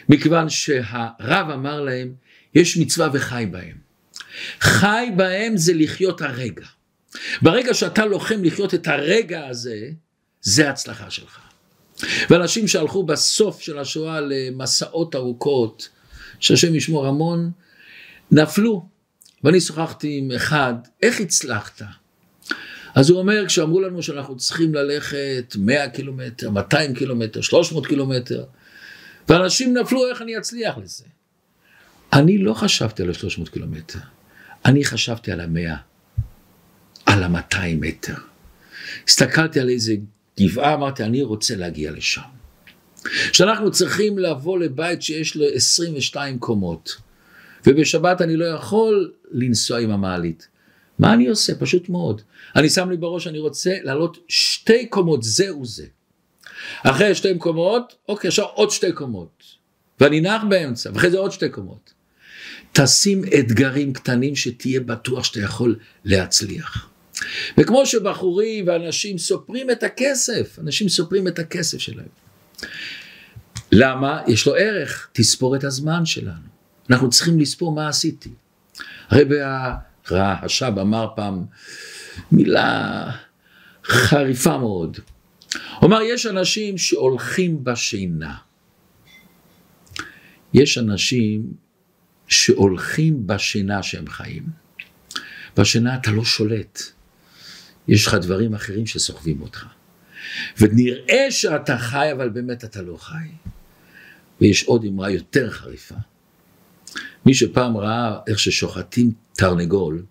מכיוון 0.09 0.49
שהרב 0.49 1.49
אמר 1.53 1.81
להם, 1.81 2.13
יש 2.55 2.77
מצווה 2.77 3.09
וחי 3.13 3.45
בהם. 3.51 3.77
חי 4.59 5.07
בהם 5.15 5.57
זה 5.57 5.73
לחיות 5.73 6.21
הרגע. 6.21 6.65
ברגע 7.41 7.73
שאתה 7.73 8.05
לוחם 8.05 8.43
לחיות 8.43 8.73
את 8.73 8.87
הרגע 8.87 9.47
הזה, 9.47 9.89
זה 10.41 10.67
ההצלחה 10.67 11.09
שלך. 11.09 11.39
ואנשים 12.29 12.67
שהלכו 12.67 13.03
בסוף 13.03 13.61
של 13.61 13.79
השואה 13.79 14.21
למסעות 14.21 15.15
ארוכות, 15.15 15.89
שהשם 16.39 16.75
ישמור 16.75 17.07
המון, 17.07 17.51
נפלו. 18.31 18.85
ואני 19.43 19.61
שוחחתי 19.61 20.17
עם 20.17 20.31
אחד, 20.31 20.73
איך 21.01 21.19
הצלחת? 21.19 21.81
אז 22.95 23.09
הוא 23.09 23.19
אומר, 23.19 23.43
כשאמרו 23.47 23.81
לנו 23.81 24.03
שאנחנו 24.03 24.37
צריכים 24.37 24.75
ללכת 24.75 25.55
100 25.57 25.89
קילומטר, 25.89 26.49
200 26.49 26.93
קילומטר, 26.93 27.41
300 27.41 27.87
קילומטר, 27.87 28.43
ואנשים 29.29 29.77
נפלו, 29.77 30.07
איך 30.09 30.21
אני 30.21 30.37
אצליח 30.37 30.77
לזה? 30.77 31.03
אני 32.13 32.37
לא 32.37 32.53
חשבתי 32.53 33.03
על 33.03 33.09
ה-300 33.09 33.49
קילומטר, 33.51 33.99
אני 34.65 34.85
חשבתי 34.85 35.31
על 35.31 35.39
המאה, 35.39 35.75
על 37.05 37.23
ה-200 37.23 37.57
מטר. 37.79 38.15
הסתכלתי 39.07 39.59
על 39.59 39.69
איזה 39.69 39.95
גבעה, 40.39 40.73
אמרתי, 40.73 41.03
אני 41.03 41.21
רוצה 41.21 41.55
להגיע 41.55 41.91
לשם. 41.91 42.21
שאנחנו 43.33 43.71
צריכים 43.71 44.19
לבוא 44.19 44.59
לבית 44.59 45.01
שיש 45.01 45.35
לו 45.35 45.45
22 45.45 46.39
קומות, 46.39 46.97
ובשבת 47.67 48.21
אני 48.21 48.37
לא 48.37 48.45
יכול 48.45 49.11
לנסוע 49.31 49.79
עם 49.79 49.91
המעלית. 49.91 50.47
מה 51.01 51.13
אני 51.13 51.27
עושה? 51.27 51.55
פשוט 51.55 51.89
מאוד. 51.89 52.21
אני 52.55 52.69
שם 52.69 52.89
לי 52.89 52.97
בראש, 52.97 53.27
אני 53.27 53.39
רוצה 53.39 53.77
לעלות 53.83 54.17
שתי 54.27 54.85
קומות, 54.85 55.23
זה. 55.63 55.85
אחרי 56.83 57.15
שתי 57.15 57.37
קומות, 57.37 57.95
אוקיי, 58.09 58.27
עכשיו 58.27 58.45
עוד 58.45 58.71
שתי 58.71 58.91
קומות. 58.91 59.43
ואני 59.99 60.21
נח 60.21 60.41
באמצע, 60.49 60.89
ואחרי 60.93 61.11
זה 61.11 61.17
עוד 61.17 61.31
שתי 61.31 61.49
קומות. 61.49 61.93
תשים 62.71 63.21
אתגרים 63.39 63.93
קטנים 63.93 64.35
שתהיה 64.35 64.79
בטוח 64.79 65.23
שאתה 65.23 65.39
יכול 65.39 65.79
להצליח. 66.05 66.89
וכמו 67.57 67.85
שבחורים 67.85 68.67
ואנשים 68.67 69.17
סופרים 69.17 69.71
את 69.71 69.83
הכסף, 69.83 70.59
אנשים 70.59 70.89
סופרים 70.89 71.27
את 71.27 71.39
הכסף 71.39 71.77
שלהם. 71.77 72.07
למה? 73.71 74.21
יש 74.27 74.47
לו 74.47 74.55
ערך, 74.55 75.09
תספור 75.13 75.55
את 75.55 75.63
הזמן 75.63 76.05
שלנו. 76.05 76.51
אנחנו 76.89 77.09
צריכים 77.09 77.39
לספור 77.39 77.71
מה 77.71 77.87
עשיתי. 77.87 78.29
הרבי 80.05 80.19
הרש"ב 80.19 80.79
אמר 80.79 81.07
פעם 81.15 81.45
מילה 82.31 83.11
חריפה 83.85 84.57
מאוד. 84.57 84.99
הוא 85.79 85.87
אמר, 85.87 86.01
יש 86.01 86.25
אנשים 86.25 86.77
שהולכים 86.77 87.63
בשינה. 87.63 88.37
יש 90.53 90.77
אנשים 90.77 91.53
שהולכים 92.27 93.27
בשינה 93.27 93.83
שהם 93.83 94.07
חיים. 94.07 94.43
בשינה 95.57 95.95
אתה 95.95 96.11
לא 96.11 96.25
שולט. 96.25 96.81
יש 97.87 98.07
לך 98.07 98.13
דברים 98.13 98.53
אחרים 98.53 98.85
שסוחבים 98.85 99.41
אותך. 99.41 99.65
ונראה 100.57 101.31
שאתה 101.31 101.77
חי, 101.77 102.11
אבל 102.11 102.29
באמת 102.29 102.63
אתה 102.63 102.81
לא 102.81 102.97
חי. 102.97 103.27
ויש 104.41 104.63
עוד 104.63 104.85
אמרה 104.85 105.09
יותר 105.09 105.51
חריפה. 105.51 105.95
מי 107.25 107.33
שפעם 107.33 107.77
ראה 107.77 108.17
איך 108.27 108.39
ששוחטים 108.39 109.11
תרנגול, 109.33 110.03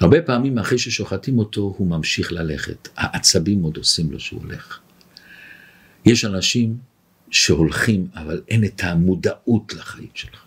הרבה 0.00 0.22
פעמים 0.22 0.58
אחרי 0.58 0.78
ששוחטים 0.78 1.38
אותו 1.38 1.74
הוא 1.78 1.88
ממשיך 1.88 2.32
ללכת. 2.32 2.88
העצבים 2.96 3.62
עוד 3.62 3.76
עושים 3.76 4.12
לו 4.12 4.20
שהוא 4.20 4.42
הולך. 4.42 4.78
יש 6.04 6.24
אנשים 6.24 6.76
שהולכים, 7.30 8.06
אבל 8.14 8.42
אין 8.48 8.64
את 8.64 8.80
המודעות 8.84 9.74
לחיים 9.74 10.08
שלך. 10.14 10.42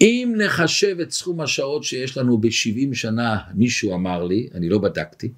אם 0.00 0.34
נחשב 0.36 0.96
את 1.02 1.10
סכום 1.10 1.40
השעות 1.40 1.84
שיש 1.84 2.16
לנו 2.16 2.38
ב-70 2.38 2.94
שנה, 2.94 3.38
מישהו 3.54 3.94
אמר 3.94 4.24
לי, 4.24 4.48
אני 4.54 4.68
לא 4.68 4.78
בדקתי, 4.78 5.28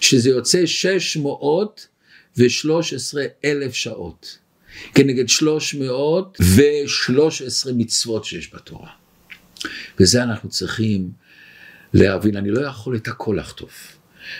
שזה 0.00 0.30
יוצא 0.30 0.66
613 0.66 3.24
אלף 3.44 3.74
שעות, 3.74 4.38
כנגד 4.94 5.28
313 5.28 7.72
מצוות 7.72 8.24
שיש 8.24 8.54
בתורה. 8.54 8.90
וזה 10.00 10.22
אנחנו 10.22 10.48
צריכים 10.48 11.10
להבין, 11.94 12.36
אני 12.36 12.50
לא 12.50 12.66
יכול 12.66 12.96
את 12.96 13.08
הכל 13.08 13.36
לחטוף. 13.38 13.96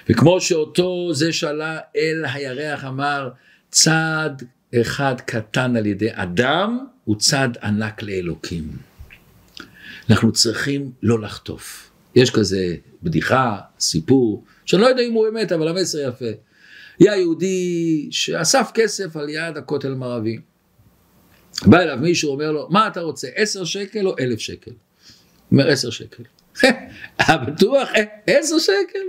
וכמו 0.09 0.41
שאותו 0.41 1.15
זה 1.15 1.33
שעלה 1.33 1.79
אל 1.97 2.25
הירח 2.33 2.85
אמר, 2.85 3.31
צעד 3.71 4.43
אחד 4.81 5.21
קטן 5.21 5.77
על 5.77 5.87
ידי 5.87 6.09
אדם 6.13 6.87
הוא 7.05 7.17
צעד 7.17 7.59
ענק 7.63 8.03
לאלוקים. 8.03 8.69
אנחנו 10.11 10.33
צריכים 10.33 10.93
לא 11.03 11.21
לחטוף. 11.21 11.91
יש 12.15 12.31
כזה 12.31 12.77
בדיחה, 13.03 13.59
סיפור, 13.81 14.45
שאני 14.65 14.83
לא 14.83 14.87
יודע 14.87 15.03
אם 15.03 15.13
הוא 15.13 15.29
אמת, 15.29 15.53
אבל 15.53 15.69
המסר 15.69 16.09
יפה. 16.09 16.25
היה 17.03 17.17
יהודי 17.17 18.09
שאסף 18.11 18.71
כסף 18.75 19.17
על 19.17 19.29
יד 19.29 19.57
הכותל 19.57 19.93
המערבי. 19.93 20.39
בא 21.67 21.81
אליו 21.81 21.99
מישהו, 22.01 22.31
אומר 22.31 22.53
לו, 22.53 22.69
מה 22.71 22.89
אתה 22.89 23.01
רוצה, 23.01 23.29
עשר 23.35 23.65
שקל 23.65 24.07
או 24.07 24.15
אלף 24.21 24.39
שקל? 24.39 24.71
אומר, 25.53 25.69
עשר 25.69 25.91
שקל. 25.91 26.23
בטוח, 27.47 27.89
עשר 28.27 28.59
שקל? 28.59 29.07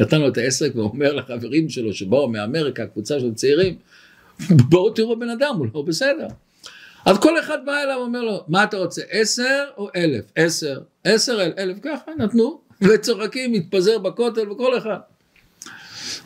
נתן 0.00 0.20
לו 0.20 0.28
את 0.28 0.38
העסק 0.38 0.72
ואומר 0.74 1.14
לחברים 1.14 1.68
שלו 1.68 1.92
שבאו 1.92 2.28
מאמריקה, 2.28 2.86
קבוצה 2.86 3.20
של 3.20 3.34
צעירים, 3.34 3.76
בואו 4.50 4.90
תראו 4.90 5.18
בן 5.18 5.30
אדם, 5.30 5.54
הוא 5.58 5.66
לא 5.74 5.82
בסדר. 5.82 6.26
אז 7.06 7.18
כל 7.18 7.40
אחד 7.40 7.58
בא 7.66 7.82
אליו 7.82 7.96
ואומר 7.98 8.22
לו, 8.22 8.44
מה 8.48 8.64
אתה 8.64 8.76
רוצה, 8.76 9.02
עשר 9.10 9.64
או 9.76 9.88
אלף? 9.96 10.24
עשר, 10.36 10.80
עשר, 11.04 11.40
אלף, 11.58 11.78
ככה 11.82 12.10
נתנו, 12.18 12.60
וצוחקים, 12.88 13.52
מתפזר 13.52 13.98
בכותל 13.98 14.50
וכל 14.50 14.78
אחד. 14.78 14.98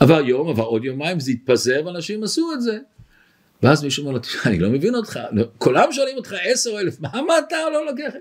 עבר 0.01 0.21
יום, 0.21 0.49
עבר 0.49 0.63
עוד 0.63 0.85
יומיים, 0.85 1.21
זה 1.21 1.31
התפזר 1.31 1.83
ואנשים 1.87 2.25
עשו 2.25 2.53
את 2.55 2.63
זה. 2.63 2.79
ואז 3.63 3.85
מישהו 3.85 4.07
אומר 4.07 4.13
לו, 4.13 4.21
אני 4.47 4.59
לא 4.59 4.71
מבין 4.71 4.95
אותך, 4.95 5.19
כולם 5.59 5.93
שואלים 5.93 6.17
אותך 6.17 6.35
עשר 6.45 6.81
אלף, 6.81 7.01
מה, 7.01 7.09
מה 7.13 7.39
אתה 7.49 7.57
לא 7.73 7.87
לוקח? 7.87 8.19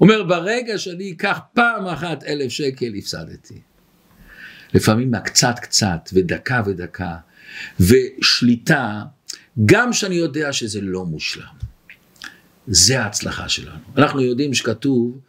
אומר, 0.00 0.22
ברגע 0.22 0.78
שאני 0.78 1.12
אקח 1.12 1.38
פעם 1.54 1.86
אחת 1.86 2.24
אלף 2.24 2.52
שקל, 2.52 2.92
הפסדתי. 2.98 3.60
לפעמים 4.74 5.10
מהקצת 5.10 5.54
קצת, 5.62 6.10
ודקה 6.12 6.62
ודקה, 6.66 7.16
ושליטה, 7.80 9.02
גם 9.64 9.92
שאני 9.92 10.14
יודע 10.14 10.52
שזה 10.52 10.80
לא 10.80 11.04
מושלם. 11.04 11.54
זה 12.66 13.00
ההצלחה 13.00 13.48
שלנו. 13.48 13.78
אנחנו 13.96 14.20
יודעים 14.20 14.54
שכתוב 14.54 15.20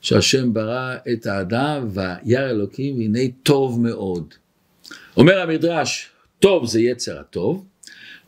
שהשם 0.00 0.54
ברא 0.54 0.94
את 1.12 1.26
האדם 1.26 1.88
וירא 1.90 2.50
אלוקים 2.50 2.98
והנה 2.98 3.20
טוב 3.42 3.80
מאוד. 3.80 4.34
אומר 5.16 5.40
המדרש, 5.40 6.08
טוב 6.38 6.66
זה 6.66 6.80
יצר 6.80 7.20
הטוב, 7.20 7.64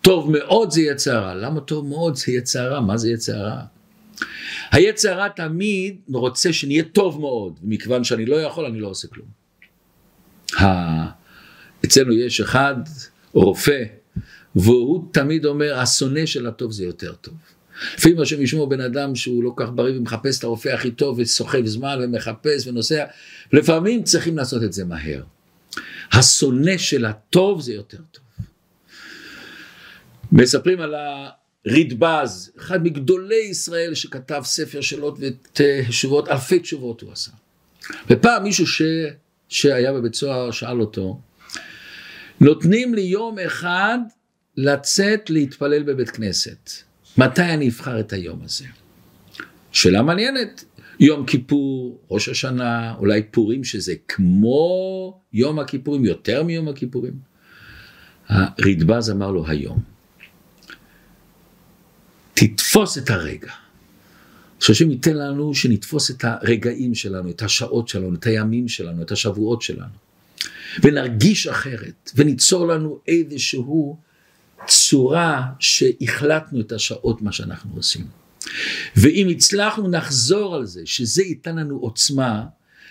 טוב 0.01 0.31
מאוד 0.31 0.71
זה 0.71 0.83
יצר 0.83 1.17
הרע. 1.17 1.35
למה 1.35 1.61
טוב 1.61 1.87
מאוד 1.87 2.17
זה 2.17 2.33
יצר 2.33 2.61
הרע? 2.61 2.81
מה 2.81 2.97
זה 2.97 3.11
יצר 3.11 3.37
הרע? 3.37 3.63
היצר 4.71 5.13
הרע 5.13 5.29
תמיד 5.29 5.97
רוצה 6.13 6.53
שנהיה 6.53 6.85
טוב 6.85 7.21
מאוד, 7.21 7.59
מכיוון 7.63 8.05
שאני 8.05 8.27
לא 8.27 8.37
יכול 8.37 8.67
אני 8.67 8.81
לא 8.81 8.89
עושה 8.89 9.09
כלום. 9.09 9.27
אצלנו 11.85 12.13
יש 12.13 12.41
אחד, 12.41 12.75
רופא, 13.33 13.83
והוא 14.57 15.05
תמיד 15.13 15.45
אומר, 15.45 15.79
השונא 15.79 16.27
של 16.27 16.47
הטוב 16.47 16.73
זה 16.73 16.85
יותר 16.85 17.13
טוב. 17.13 17.35
לפעמים 17.95 18.19
מה 18.19 18.27
שהם 18.27 18.43
ישמעו 18.43 18.67
בן 18.67 18.81
אדם 18.81 19.15
שהוא 19.15 19.45
לא 19.45 19.53
כך 19.57 19.69
בריא 19.75 19.99
ומחפש 19.99 20.39
את 20.39 20.45
הרופא 20.45 20.69
הכי 20.69 20.91
טוב 20.91 21.19
וסוחב 21.19 21.67
זמן 21.67 21.99
ומחפש 22.03 22.67
ונוסע, 22.67 23.05
לפעמים 23.53 24.03
צריכים 24.03 24.37
לעשות 24.37 24.63
את 24.63 24.73
זה 24.73 24.85
מהר. 24.85 25.23
השונא 26.13 26.79
של 26.79 27.05
הטוב 27.05 27.61
זה 27.61 27.73
יותר 27.73 27.99
טוב. 28.11 28.25
מספרים 30.33 30.81
על 30.81 30.95
הרדב"ז, 30.95 32.53
אחד 32.59 32.85
מגדולי 32.85 33.45
ישראל 33.51 33.95
שכתב 33.95 34.43
ספר 34.45 34.81
שאלות 34.81 35.19
ותשובות, 35.21 36.29
אלפי 36.29 36.59
תשובות 36.59 37.01
הוא 37.01 37.13
עשה. 37.13 37.31
ופעם 38.11 38.43
מישהו 38.43 38.67
ש... 38.67 38.83
שהיה 39.49 39.93
בבית 39.93 40.15
סוהר 40.15 40.51
שאל 40.51 40.81
אותו, 40.81 41.21
נותנים 42.41 42.95
לי 42.95 43.01
יום 43.01 43.39
אחד 43.39 43.99
לצאת 44.57 45.31
להתפלל 45.31 45.83
בבית 45.83 46.11
כנסת. 46.11 46.71
מתי 47.19 47.43
אני 47.43 47.69
אבחר 47.69 48.01
את 48.01 48.13
היום 48.13 48.43
הזה? 48.45 48.65
שאלה 49.73 50.03
מעניינת. 50.03 50.65
יום 51.03 51.27
כיפור, 51.27 52.01
ראש 52.11 52.29
השנה, 52.29 52.95
אולי 52.95 53.23
פורים 53.23 53.65
שזה 53.65 53.95
כמו 54.09 55.21
יום 55.33 55.59
הכיפורים, 55.59 56.05
יותר 56.05 56.43
מיום 56.43 56.69
הכיפורים. 56.69 57.15
הרדב"ז 58.29 59.11
אמר 59.11 59.31
לו 59.31 59.47
היום. 59.47 59.79
תתפוס 62.35 62.99
את 62.99 63.11
הרגע. 63.11 63.53
שהשם 64.61 64.91
ייתן 64.91 65.17
לנו 65.17 65.55
שנתפוס 65.55 66.11
את 66.11 66.25
הרגעים 66.25 66.95
שלנו, 66.95 67.31
את 67.31 67.43
השעות 67.43 67.89
שלנו, 67.89 68.15
את 68.15 68.27
הימים 68.27 68.69
שלנו, 68.69 69.03
את 69.03 69.13
השבועות 69.13 69.63
שלנו. 69.63 69.95
ונרגיש 70.83 71.47
אחרת, 71.47 72.11
וניצור 72.15 72.67
לנו 72.67 72.99
איזשהו 73.09 73.97
צורה 74.67 75.43
שהחלטנו 75.59 76.61
את 76.61 76.73
השעות 76.73 77.23
מה 77.23 77.33
שאנחנו 77.33 77.77
עושים. 77.77 78.22
ואם 78.97 79.29
הצלחנו 79.31 79.89
נחזור 79.89 80.55
על 80.55 80.67
זה, 80.67 80.81
שזה 80.85 81.23
ייתן 81.23 81.57
לנו 81.57 81.77
עוצמה 81.77 82.45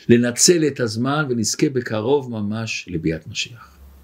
לנצל 0.10 0.68
את 0.68 0.80
הזמן 0.80 1.26
ונזכה 1.30 1.70
בקרוב 1.70 2.32
ממש 2.32 2.86
לביאת 2.88 3.28
משיח. 3.28 3.71